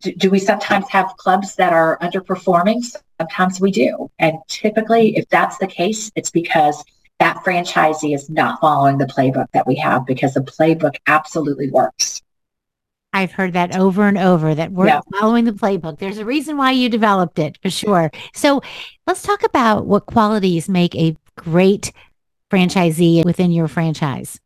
do, 0.00 0.12
do, 0.12 0.30
we 0.30 0.38
sometimes 0.38 0.88
have 0.90 1.14
clubs 1.18 1.54
that 1.56 1.72
are 1.72 1.98
underperforming? 1.98 2.82
Sometimes 3.18 3.60
we 3.60 3.70
do. 3.70 4.10
And 4.18 4.38
typically, 4.48 5.16
if 5.16 5.28
that's 5.28 5.58
the 5.58 5.66
case, 5.66 6.10
it's 6.14 6.30
because 6.30 6.84
that 7.18 7.38
franchisee 7.44 8.14
is 8.14 8.30
not 8.30 8.60
following 8.60 8.98
the 8.98 9.06
playbook 9.06 9.46
that 9.52 9.66
we 9.66 9.76
have 9.76 10.06
because 10.06 10.34
the 10.34 10.40
playbook 10.40 10.96
absolutely 11.06 11.70
works. 11.70 12.22
I've 13.12 13.32
heard 13.32 13.54
that 13.54 13.76
over 13.76 14.06
and 14.06 14.18
over 14.18 14.54
that 14.54 14.70
we're 14.70 14.86
yeah. 14.86 15.00
following 15.18 15.44
the 15.44 15.52
playbook. 15.52 15.98
There's 15.98 16.18
a 16.18 16.24
reason 16.24 16.56
why 16.56 16.72
you 16.72 16.88
developed 16.88 17.38
it 17.38 17.58
for 17.62 17.70
sure. 17.70 18.10
So 18.34 18.60
let's 19.06 19.22
talk 19.22 19.42
about 19.42 19.86
what 19.86 20.06
qualities 20.06 20.68
make 20.68 20.94
a 20.94 21.16
great 21.36 21.90
franchisee 22.50 23.24
within 23.24 23.50
your 23.50 23.66
franchise. 23.66 24.38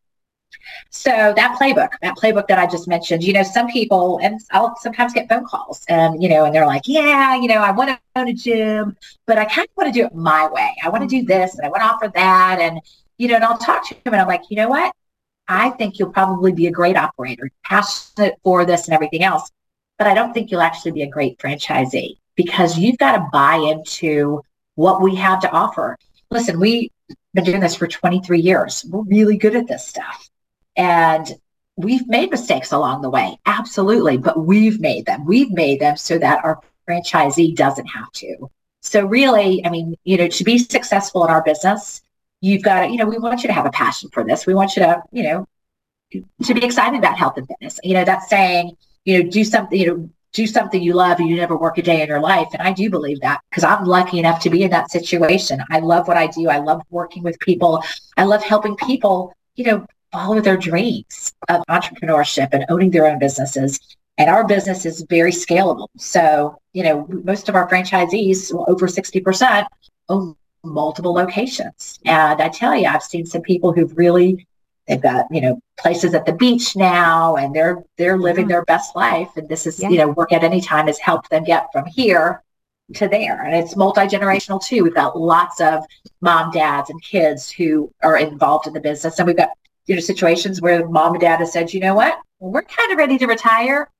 So 0.90 1.10
that 1.10 1.58
playbook, 1.58 1.90
that 2.02 2.16
playbook 2.16 2.46
that 2.48 2.58
I 2.58 2.66
just 2.66 2.86
mentioned, 2.88 3.24
you 3.24 3.32
know, 3.32 3.42
some 3.42 3.68
people, 3.68 4.18
and 4.22 4.40
I'll 4.50 4.76
sometimes 4.76 5.12
get 5.12 5.28
phone 5.28 5.44
calls 5.44 5.84
and, 5.88 6.22
you 6.22 6.28
know, 6.28 6.44
and 6.44 6.54
they're 6.54 6.66
like, 6.66 6.82
yeah, 6.86 7.34
you 7.36 7.48
know, 7.48 7.58
I 7.58 7.70
want 7.70 7.90
to 7.90 7.98
own 8.16 8.28
a 8.28 8.34
gym, 8.34 8.96
but 9.26 9.38
I 9.38 9.44
kind 9.44 9.66
of 9.66 9.76
want 9.76 9.92
to 9.92 10.00
do 10.00 10.06
it 10.06 10.14
my 10.14 10.48
way. 10.48 10.74
I 10.84 10.88
want 10.88 11.02
to 11.02 11.08
do 11.08 11.18
mm-hmm. 11.18 11.26
this 11.26 11.56
and 11.56 11.66
I 11.66 11.68
want 11.68 11.82
to 11.82 11.86
offer 11.86 12.12
that. 12.14 12.58
And, 12.60 12.80
you 13.18 13.28
know, 13.28 13.36
and 13.36 13.44
I'll 13.44 13.58
talk 13.58 13.88
to 13.88 13.94
them 14.04 14.14
and 14.14 14.20
I'm 14.20 14.28
like, 14.28 14.50
you 14.50 14.56
know 14.56 14.68
what? 14.68 14.94
I 15.48 15.70
think 15.70 15.98
you'll 15.98 16.12
probably 16.12 16.52
be 16.52 16.66
a 16.66 16.70
great 16.70 16.96
operator, 16.96 17.50
passionate 17.64 18.38
for 18.44 18.64
this 18.64 18.86
and 18.86 18.94
everything 18.94 19.22
else. 19.22 19.50
But 19.98 20.06
I 20.06 20.14
don't 20.14 20.32
think 20.32 20.50
you'll 20.50 20.62
actually 20.62 20.92
be 20.92 21.02
a 21.02 21.08
great 21.08 21.38
franchisee 21.38 22.16
because 22.36 22.78
you've 22.78 22.98
got 22.98 23.12
to 23.12 23.28
buy 23.32 23.56
into 23.56 24.42
what 24.74 25.02
we 25.02 25.14
have 25.16 25.40
to 25.40 25.50
offer. 25.50 25.98
Listen, 26.30 26.58
we've 26.58 26.90
been 27.34 27.44
doing 27.44 27.60
this 27.60 27.74
for 27.74 27.86
23 27.86 28.40
years. 28.40 28.84
We're 28.88 29.02
really 29.02 29.36
good 29.36 29.56
at 29.56 29.66
this 29.66 29.86
stuff. 29.86 30.28
And 30.76 31.28
we've 31.76 32.06
made 32.08 32.30
mistakes 32.30 32.72
along 32.72 33.02
the 33.02 33.10
way, 33.10 33.38
absolutely, 33.46 34.18
but 34.18 34.44
we've 34.44 34.80
made 34.80 35.06
them. 35.06 35.24
We've 35.24 35.50
made 35.50 35.80
them 35.80 35.96
so 35.96 36.18
that 36.18 36.44
our 36.44 36.60
franchisee 36.88 37.54
doesn't 37.54 37.86
have 37.86 38.10
to. 38.12 38.50
So, 38.80 39.06
really, 39.06 39.64
I 39.64 39.70
mean, 39.70 39.96
you 40.04 40.16
know, 40.16 40.28
to 40.28 40.44
be 40.44 40.58
successful 40.58 41.24
in 41.24 41.30
our 41.30 41.42
business, 41.42 42.02
you've 42.40 42.62
got 42.62 42.80
to, 42.80 42.88
you 42.88 42.96
know, 42.96 43.06
we 43.06 43.18
want 43.18 43.42
you 43.42 43.46
to 43.46 43.52
have 43.52 43.66
a 43.66 43.70
passion 43.70 44.10
for 44.10 44.24
this. 44.24 44.46
We 44.46 44.54
want 44.54 44.76
you 44.76 44.82
to, 44.82 45.02
you 45.12 45.22
know, 45.22 45.48
to 46.44 46.54
be 46.54 46.64
excited 46.64 46.98
about 46.98 47.16
health 47.16 47.36
and 47.36 47.46
fitness. 47.46 47.78
You 47.84 47.94
know, 47.94 48.04
that's 48.04 48.28
saying, 48.28 48.76
you 49.04 49.22
know, 49.22 49.30
do 49.30 49.44
something, 49.44 49.78
you 49.78 49.86
know, 49.86 50.10
do 50.32 50.46
something 50.46 50.82
you 50.82 50.94
love 50.94 51.20
and 51.20 51.28
you 51.28 51.36
never 51.36 51.56
work 51.56 51.78
a 51.78 51.82
day 51.82 52.02
in 52.02 52.08
your 52.08 52.20
life. 52.20 52.48
And 52.52 52.66
I 52.66 52.72
do 52.72 52.90
believe 52.90 53.20
that 53.20 53.40
because 53.50 53.64
I'm 53.64 53.84
lucky 53.84 54.18
enough 54.18 54.40
to 54.40 54.50
be 54.50 54.62
in 54.62 54.70
that 54.70 54.90
situation. 54.90 55.62
I 55.70 55.78
love 55.80 56.08
what 56.08 56.16
I 56.16 56.26
do. 56.26 56.48
I 56.48 56.58
love 56.58 56.82
working 56.90 57.22
with 57.22 57.38
people. 57.38 57.82
I 58.16 58.24
love 58.24 58.42
helping 58.42 58.76
people, 58.76 59.34
you 59.54 59.64
know, 59.64 59.86
follow 60.12 60.40
their 60.40 60.56
dreams 60.56 61.32
of 61.48 61.62
entrepreneurship 61.68 62.48
and 62.52 62.64
owning 62.68 62.90
their 62.90 63.06
own 63.06 63.18
businesses. 63.18 63.80
And 64.18 64.28
our 64.28 64.46
business 64.46 64.84
is 64.84 65.04
very 65.08 65.32
scalable. 65.32 65.88
So, 65.96 66.58
you 66.74 66.84
know, 66.84 67.06
most 67.24 67.48
of 67.48 67.54
our 67.54 67.68
franchisees, 67.68 68.52
over 68.68 68.86
60%, 68.86 69.66
own 70.08 70.36
multiple 70.64 71.14
locations. 71.14 71.98
And 72.04 72.40
I 72.40 72.48
tell 72.48 72.76
you, 72.76 72.86
I've 72.86 73.02
seen 73.02 73.26
some 73.26 73.42
people 73.42 73.72
who've 73.72 73.96
really 73.96 74.46
they've 74.86 75.00
got, 75.00 75.26
you 75.30 75.40
know, 75.40 75.60
places 75.78 76.12
at 76.12 76.26
the 76.26 76.32
beach 76.32 76.76
now 76.76 77.36
and 77.36 77.54
they're 77.54 77.82
they're 77.96 78.18
living 78.18 78.44
mm-hmm. 78.44 78.52
their 78.52 78.64
best 78.64 78.94
life. 78.94 79.30
And 79.36 79.48
this 79.48 79.66
is, 79.66 79.80
yeah. 79.80 79.88
you 79.88 79.98
know, 79.98 80.08
Workout 80.08 80.44
Anytime 80.44 80.86
has 80.86 80.98
helped 80.98 81.30
them 81.30 81.44
get 81.44 81.68
from 81.72 81.86
here 81.86 82.42
to 82.94 83.08
there. 83.08 83.42
And 83.42 83.54
it's 83.54 83.76
multi 83.76 84.02
generational 84.02 84.62
too. 84.62 84.84
We've 84.84 84.94
got 84.94 85.18
lots 85.18 85.60
of 85.60 85.84
mom, 86.20 86.50
dads, 86.50 86.90
and 86.90 87.02
kids 87.02 87.50
who 87.50 87.90
are 88.02 88.16
involved 88.16 88.66
in 88.66 88.72
the 88.72 88.80
business. 88.80 89.18
And 89.18 89.26
we've 89.26 89.36
got 89.36 89.50
you 89.86 89.94
know, 89.94 90.00
situations 90.00 90.60
where 90.60 90.88
mom 90.88 91.12
and 91.14 91.20
dad 91.20 91.40
have 91.40 91.48
said, 91.48 91.72
you 91.72 91.80
know 91.80 91.94
what, 91.94 92.18
we're 92.40 92.62
kind 92.62 92.92
of 92.92 92.98
ready 92.98 93.18
to 93.18 93.26
retire. 93.26 93.90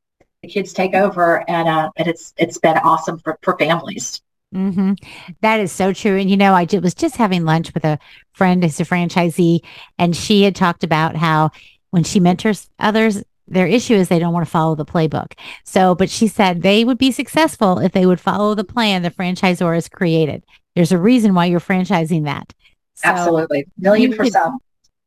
The 0.43 0.49
kids 0.49 0.73
take 0.73 0.95
over, 0.95 1.49
and 1.49 1.69
uh, 1.69 1.91
and 1.97 2.09
it's 2.09 2.35
it's 2.37 2.59
been 2.59 2.77
awesome 2.79 3.19
for 3.19 3.39
for 3.43 3.57
families. 3.59 4.21
Mm-hmm. 4.53 4.95
That 5.41 5.61
is 5.61 5.73
so 5.73 5.93
true. 5.93 6.19
And 6.19 6.29
you 6.29 6.37
know, 6.37 6.53
I 6.53 6.67
was 6.83 6.95
just 6.95 7.17
having 7.17 7.45
lunch 7.45 7.73
with 7.75 7.85
a 7.85 7.99
friend 8.33 8.63
who's 8.63 8.81
a 8.81 8.85
franchisee, 8.85 9.61
and 9.99 10.17
she 10.17 10.43
had 10.43 10.57
talked 10.57 10.85
about 10.85 11.17
how 11.17 11.51
when 11.91 12.05
she 12.05 12.21
mentors 12.21 12.69
others, 12.79 13.23
their 13.47 13.67
issue 13.67 13.95
is 13.95 14.09
they 14.09 14.19
don't 14.19 14.33
want 14.33 14.47
to 14.47 14.51
follow 14.51 14.75
the 14.75 14.85
playbook. 14.85 15.33
So, 15.65 15.95
but 15.95 16.11
she 16.11 16.27
said 16.27 16.63
they 16.63 16.85
would 16.85 16.99
be 16.99 17.13
successful 17.13 17.79
if 17.79 17.93
they 17.93 18.07
would 18.07 18.21
follow 18.21 18.55
the 18.55 18.65
plan 18.65 19.03
the 19.03 19.11
franchisor 19.11 19.75
has 19.75 19.89
created. 19.89 20.45
There's 20.75 20.93
a 20.93 20.99
reason 20.99 21.35
why 21.35 21.47
you're 21.47 21.61
franchising 21.61 22.25
that. 22.25 22.53
So 22.95 23.09
Absolutely. 23.09 23.67
Million 23.79 24.17
percent. 24.17 24.55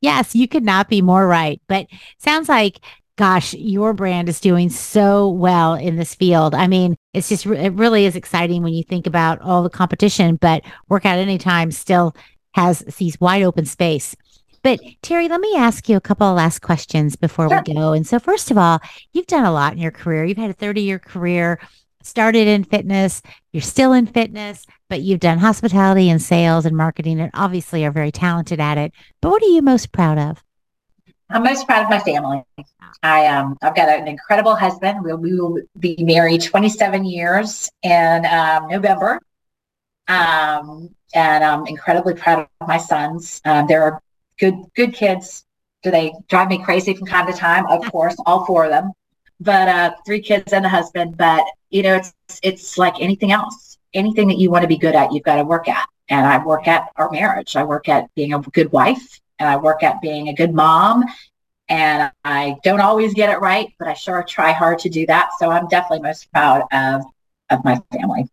Yes, 0.06 0.36
you 0.36 0.48
could 0.48 0.64
not 0.64 0.88
be 0.88 1.02
more 1.02 1.28
right. 1.28 1.62
But 1.68 1.88
sounds 2.20 2.48
like 2.48 2.80
gosh, 3.18 3.54
your 3.54 3.94
brand 3.94 4.28
is 4.28 4.40
doing 4.40 4.70
so 4.70 5.30
well 5.30 5.74
in 5.74 5.96
this 5.96 6.16
field. 6.16 6.54
I 6.54 6.68
mean, 6.68 6.96
it's 7.14 7.30
just, 7.30 7.46
it 7.46 7.74
really 7.74 8.06
is 8.06 8.16
exciting 8.16 8.62
when 8.62 8.74
you 8.74 8.84
think 8.84 9.08
about 9.08 9.42
all 9.42 9.64
the 9.64 9.70
competition, 9.70 10.36
but 10.36 10.64
Workout 10.90 11.18
Anytime 11.18 11.72
still 11.72 12.16
has 12.54 12.80
these 12.98 13.20
wide 13.20 13.44
open 13.44 13.66
space. 13.66 14.16
But 14.64 14.80
Terri, 15.04 15.30
let 15.30 15.40
me 15.40 15.56
ask 15.56 15.88
you 15.88 15.96
a 15.96 16.02
couple 16.02 16.28
of 16.28 16.36
last 16.36 16.60
questions 16.60 17.16
before 17.16 17.50
sure. 17.50 17.62
we 17.66 17.74
go. 17.74 17.94
And 17.94 18.06
so, 18.06 18.18
first 18.18 18.50
of 18.50 18.58
all, 18.58 18.80
you've 19.14 19.28
done 19.28 19.46
a 19.46 19.52
lot 19.52 19.74
in 19.74 19.78
your 19.80 19.92
career. 19.92 20.26
You've 20.26 20.40
had 20.40 20.50
a 20.50 20.54
30 20.54 20.82
year 20.82 20.98
career, 20.98 21.60
started 22.06 22.48
in 22.48 22.64
fitness, 22.64 23.22
you're 23.52 23.62
still 23.62 23.94
in 23.94 24.06
fitness, 24.06 24.66
but 24.90 25.02
you've 25.02 25.20
done 25.20 25.38
hospitality 25.38 26.10
and 26.10 26.22
sales 26.22 26.66
and 26.66 26.76
marketing 26.76 27.20
and 27.20 27.32
obviously 27.34 27.86
are 27.86 27.92
very 27.92 28.12
talented 28.12 28.60
at 28.60 28.78
it. 28.78 28.94
But 29.22 29.30
what 29.32 29.44
are 29.44 29.48
you 29.48 29.62
most 29.62 29.92
proud 29.92 30.18
of? 30.18 30.44
I'm 31.30 31.44
most 31.44 31.68
proud 31.68 31.84
of 31.84 31.90
my 31.90 32.00
family. 32.00 32.44
I 33.02 33.28
um 33.28 33.58
I've 33.62 33.76
got 33.76 33.90
an 33.90 34.08
incredible 34.08 34.56
husband. 34.56 35.04
We, 35.04 35.14
we 35.14 35.40
will 35.40 35.60
be 35.80 35.98
married 36.00 36.44
27 36.44 37.04
years 37.04 37.70
in 37.82 38.26
um, 38.26 38.68
November. 38.68 39.20
Um, 40.08 40.90
and 41.16 41.44
I'm 41.44 41.66
incredibly 41.66 42.14
proud 42.14 42.48
of 42.62 42.68
my 42.68 42.78
sons. 42.78 43.42
Um, 43.46 43.66
they're 43.68 44.02
good 44.40 44.56
good 44.76 44.94
kids. 44.94 45.46
Do 45.82 45.92
they 45.92 46.14
drive 46.30 46.50
me 46.50 46.64
crazy 46.64 46.94
from 46.94 47.08
time 47.08 47.28
to 47.28 47.34
time? 47.34 47.66
Of 47.68 47.92
course, 47.92 48.16
all 48.26 48.46
four 48.46 48.66
of 48.66 48.72
them. 48.72 48.92
But 49.40 49.68
uh, 49.68 49.96
three 50.06 50.22
kids 50.22 50.54
and 50.54 50.66
a 50.66 50.70
husband. 50.70 51.18
But 51.18 51.46
you 51.70 51.84
know, 51.84 51.96
it's 51.96 52.14
it's 52.42 52.78
like 52.78 52.96
anything 53.00 53.32
else. 53.32 53.78
Anything 53.94 54.28
that 54.28 54.38
you 54.38 54.52
want 54.52 54.64
to 54.64 54.68
be 54.68 54.78
good 54.78 54.96
at, 54.96 55.14
you've 55.14 55.24
got 55.24 55.36
to 55.36 55.44
work 55.44 55.68
at. 55.68 55.88
And 56.10 56.26
I 56.26 56.44
work 56.44 56.68
at 56.68 56.90
our 56.98 57.10
marriage. 57.10 57.56
I 57.56 57.64
work 57.64 57.90
at 57.90 58.14
being 58.16 58.34
a 58.34 58.40
good 58.40 58.72
wife 58.72 59.20
and 59.40 59.50
I 59.50 59.58
work 59.58 59.84
at 59.84 60.02
being 60.02 60.28
a 60.30 60.34
good 60.34 60.54
mom. 60.54 61.04
And 61.68 62.12
I 62.24 62.58
don't 62.64 62.82
always 62.82 63.14
get 63.14 63.30
it 63.32 63.40
right, 63.40 63.74
but 63.80 63.88
I 63.88 63.94
sure 63.94 64.22
try 64.24 64.52
hard 64.52 64.80
to 64.80 64.90
do 64.90 65.06
that. 65.08 65.30
So 65.40 65.50
I'm 65.50 65.68
definitely 65.68 66.04
most 66.04 66.32
proud 66.32 66.64
of 66.72 67.04
of 67.50 67.64
my 67.64 67.82
family. 67.92 68.30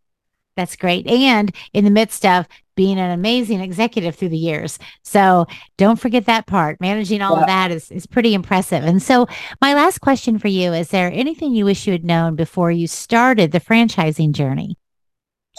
That's 0.57 0.77
great. 0.77 1.07
And 1.07 1.55
in 1.73 1.85
the 1.85 1.91
midst 1.91 2.27
of 2.27 2.47
being 2.75 2.99
an 2.99 3.11
amazing 3.11 3.61
executive 3.61 4.15
through 4.15 4.31
the 4.31 4.37
years. 4.37 4.79
So 5.03 5.47
don't 5.77 5.99
forget 5.99 6.27
that 6.27 6.47
part. 6.47 6.81
Managing 6.81 7.23
all 7.23 7.37
yeah. 7.37 7.41
of 7.41 7.47
that 7.47 7.71
is, 7.71 7.91
is 7.91 8.07
pretty 8.07 8.35
impressive. 8.35 8.85
And 8.85 9.03
so 9.03 9.27
my 9.61 9.75
last 9.75 10.01
question 10.01 10.39
for 10.39 10.49
you, 10.49 10.73
is 10.73 10.89
there 10.89 11.11
anything 11.13 11.55
you 11.55 11.65
wish 11.65 11.87
you 11.87 11.93
had 11.93 12.05
known 12.05 12.37
before 12.37 12.71
you 12.71 12.87
started 12.87 13.53
the 13.53 13.61
franchising 13.61 14.33
journey? 14.33 14.77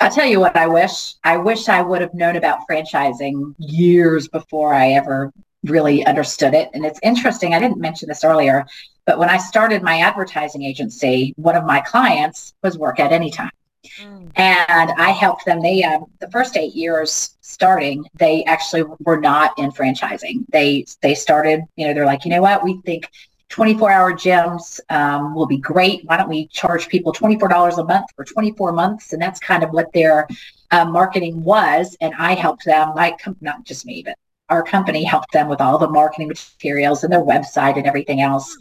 I'll 0.01 0.11
tell 0.11 0.25
you 0.25 0.39
what 0.39 0.57
I 0.57 0.67
wish. 0.67 1.15
I 1.23 1.37
wish 1.37 1.69
I 1.69 1.81
would 1.81 2.01
have 2.01 2.13
known 2.13 2.35
about 2.35 2.59
franchising 2.69 3.53
years 3.59 4.27
before 4.27 4.73
I 4.73 4.93
ever 4.93 5.31
really 5.63 6.05
understood 6.05 6.53
it. 6.53 6.69
And 6.73 6.83
it's 6.85 6.99
interesting, 7.03 7.53
I 7.53 7.59
didn't 7.59 7.79
mention 7.79 8.09
this 8.09 8.23
earlier, 8.23 8.65
but 9.05 9.19
when 9.19 9.29
I 9.29 9.37
started 9.37 9.83
my 9.83 9.99
advertising 9.99 10.63
agency, 10.63 11.33
one 11.37 11.55
of 11.55 11.63
my 11.63 11.79
clients 11.81 12.53
was 12.63 12.77
Workout 12.77 13.11
Anytime. 13.11 13.51
Mm. 13.99 14.31
And 14.35 14.91
I 14.97 15.11
helped 15.11 15.45
them. 15.45 15.61
They, 15.61 15.83
um, 15.83 16.05
the 16.19 16.29
first 16.31 16.57
eight 16.57 16.73
years 16.73 17.37
starting, 17.41 18.05
they 18.15 18.43
actually 18.45 18.83
were 18.99 19.19
not 19.19 19.57
in 19.57 19.71
franchising. 19.71 20.45
They, 20.49 20.85
they 21.01 21.15
started, 21.15 21.61
you 21.75 21.87
know, 21.87 21.93
they're 21.93 22.05
like, 22.05 22.25
you 22.25 22.31
know 22.31 22.41
what, 22.41 22.63
we 22.63 22.81
think 22.85 23.09
24 23.49 23.91
hour 23.91 24.13
gyms 24.13 24.79
um, 24.89 25.35
will 25.35 25.45
be 25.45 25.57
great. 25.57 26.03
Why 26.05 26.17
don't 26.17 26.29
we 26.29 26.47
charge 26.47 26.87
people 26.87 27.13
$24 27.13 27.77
a 27.77 27.83
month 27.83 28.07
for 28.15 28.25
24 28.25 28.71
months? 28.71 29.13
And 29.13 29.21
that's 29.21 29.39
kind 29.39 29.63
of 29.63 29.69
what 29.69 29.93
their 29.93 30.27
uh, 30.71 30.85
marketing 30.85 31.43
was. 31.43 31.95
And 32.01 32.15
I 32.17 32.33
helped 32.33 32.65
them, 32.65 32.93
like, 32.95 33.19
not 33.41 33.63
just 33.63 33.85
me, 33.85 34.01
but 34.03 34.17
our 34.49 34.63
company 34.63 35.03
helped 35.03 35.31
them 35.33 35.47
with 35.49 35.61
all 35.61 35.77
the 35.77 35.89
marketing 35.89 36.29
materials 36.29 37.03
and 37.03 37.13
their 37.13 37.23
website 37.23 37.77
and 37.77 37.85
everything 37.85 38.21
else. 38.21 38.57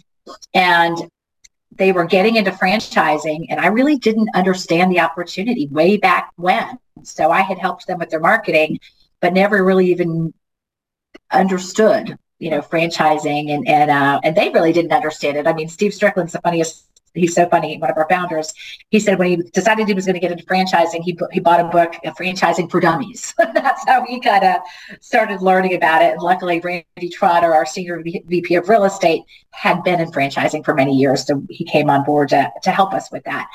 And 0.53 0.99
they 1.77 1.93
were 1.93 2.05
getting 2.05 2.37
into 2.37 2.51
franchising, 2.51 3.47
and 3.49 3.61
I 3.61 3.69
really 3.69 3.97
didn't 3.97 4.29
understand 4.35 4.93
the 4.93 5.01
opportunity 5.01 5.67
way 5.69 5.97
back 5.97 6.31
when. 6.37 6.79
So 7.03 7.31
I 7.31 7.41
had 7.41 7.59
helped 7.59 7.87
them 7.87 7.99
with 7.99 8.11
their 8.11 8.21
marketing, 8.21 8.79
but 9.21 9.33
never 9.33 9.65
really 9.65 9.91
even 9.91 10.35
understood 11.31 12.19
you 12.43 12.51
know 12.51 12.61
franchising 12.61 13.51
and 13.55 13.67
and 13.69 13.91
uh, 13.91 14.21
and 14.25 14.37
they 14.37 14.51
really 14.51 14.73
didn't 14.73 14.93
understand 14.93 15.37
it. 15.37 15.47
I 15.47 15.53
mean, 15.53 15.69
Steve 15.69 15.95
Strickland's 15.95 16.33
the 16.33 16.41
funniest. 16.41 16.87
He's 17.14 17.35
so 17.35 17.46
funny. 17.48 17.77
One 17.79 17.90
of 17.90 17.96
our 17.96 18.09
founders. 18.09 18.55
He 18.90 18.98
said 18.98 19.18
when 19.18 19.29
he 19.29 19.37
decided 19.37 19.87
he 19.87 19.94
was 19.94 20.07
going 20.07 20.14
to 20.14 20.20
get 20.20 20.33
into 20.33 20.44
franchising, 20.44 21.03
he 21.03 21.18
he 21.33 21.40
bought 21.40 21.61
a 21.61 21.64
book, 21.64 21.94
Franchising 22.18 22.70
for 22.70 22.81
Dummies. 22.81 23.35
That's 23.55 23.87
how 23.87 24.05
he 24.07 24.20
kind 24.20 24.44
of 24.44 24.57
started 25.01 25.42
learning 25.42 25.75
about 25.75 26.03
it. 26.03 26.12
And 26.12 26.22
luckily, 26.22 26.61
Randy 26.61 27.09
Trotter, 27.11 27.55
our 27.55 27.66
senior 27.66 28.03
VP 28.03 28.55
of 28.55 28.68
real 28.68 28.85
estate, 28.85 29.22
had 29.51 29.83
been 29.83 30.01
in 30.01 30.11
franchising 30.11 30.64
for 30.64 30.75
many 30.75 30.96
years, 30.96 31.27
so 31.27 31.42
he 31.51 31.64
came 31.64 31.90
on 31.90 32.05
board 32.05 32.31
to 32.31 32.51
to 32.62 32.70
help 32.70 32.94
us 32.94 33.11
with 33.12 33.25
that. 33.25 33.48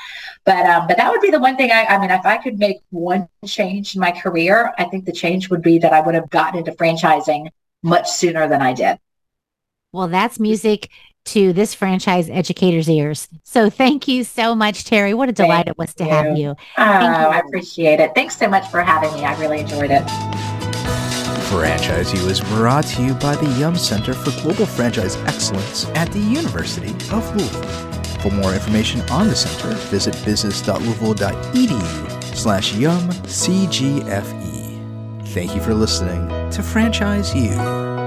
But 0.44 0.66
um, 0.66 0.86
but 0.86 0.96
that 0.96 1.10
would 1.10 1.20
be 1.20 1.30
the 1.30 1.40
one 1.40 1.56
thing. 1.56 1.72
I, 1.72 1.84
I 1.86 1.98
mean, 1.98 2.10
if 2.10 2.24
I 2.24 2.36
could 2.36 2.58
make 2.58 2.78
one 2.90 3.28
change 3.44 3.94
in 3.94 4.00
my 4.00 4.12
career, 4.12 4.72
I 4.78 4.84
think 4.84 5.04
the 5.04 5.12
change 5.12 5.50
would 5.50 5.62
be 5.62 5.78
that 5.78 5.92
I 5.92 6.00
would 6.00 6.14
have 6.14 6.30
gotten 6.30 6.58
into 6.58 6.72
franchising 6.72 7.48
much 7.82 8.10
sooner 8.10 8.48
than 8.48 8.62
I 8.62 8.72
did. 8.72 8.98
Well, 9.92 10.08
that's 10.08 10.38
music 10.38 10.90
to 11.28 11.52
this 11.52 11.74
franchise 11.74 12.28
educator's 12.30 12.88
ears. 12.88 13.28
So 13.44 13.70
thank 13.70 14.08
you 14.08 14.24
so 14.24 14.54
much, 14.54 14.84
Terri. 14.84 15.14
What 15.14 15.28
a 15.28 15.32
delight 15.32 15.66
thank 15.66 15.68
it 15.68 15.78
was 15.78 15.94
to 15.94 16.04
you. 16.04 16.10
have 16.10 16.38
you. 16.38 16.56
Oh, 16.78 16.82
I 16.82 17.38
appreciate 17.38 18.00
it. 18.00 18.14
Thanks 18.14 18.36
so 18.36 18.48
much 18.48 18.68
for 18.70 18.82
having 18.82 19.12
me. 19.14 19.24
I 19.24 19.38
really 19.40 19.60
enjoyed 19.60 19.90
it. 19.90 20.02
Franchise 21.48 22.12
U 22.12 22.28
is 22.28 22.40
brought 22.40 22.84
to 22.84 23.02
you 23.02 23.14
by 23.14 23.34
the 23.36 23.48
Yum 23.58 23.76
Center 23.76 24.12
for 24.12 24.30
Global 24.42 24.66
Franchise 24.66 25.16
Excellence 25.16 25.86
at 25.94 26.12
the 26.12 26.18
University 26.18 26.92
of 27.10 27.34
Louisville. 27.34 27.88
For 28.20 28.30
more 28.30 28.52
information 28.52 29.00
on 29.10 29.28
the 29.28 29.36
center, 29.36 29.74
visit 29.86 30.14
business.louisville.edu 30.24 32.34
slash 32.34 32.74
yum 32.74 33.08
CGFE. 33.10 34.58
Thank 35.28 35.54
you 35.54 35.60
for 35.60 35.74
listening 35.74 36.50
to 36.50 36.62
Franchise 36.62 37.34
U. 37.34 37.97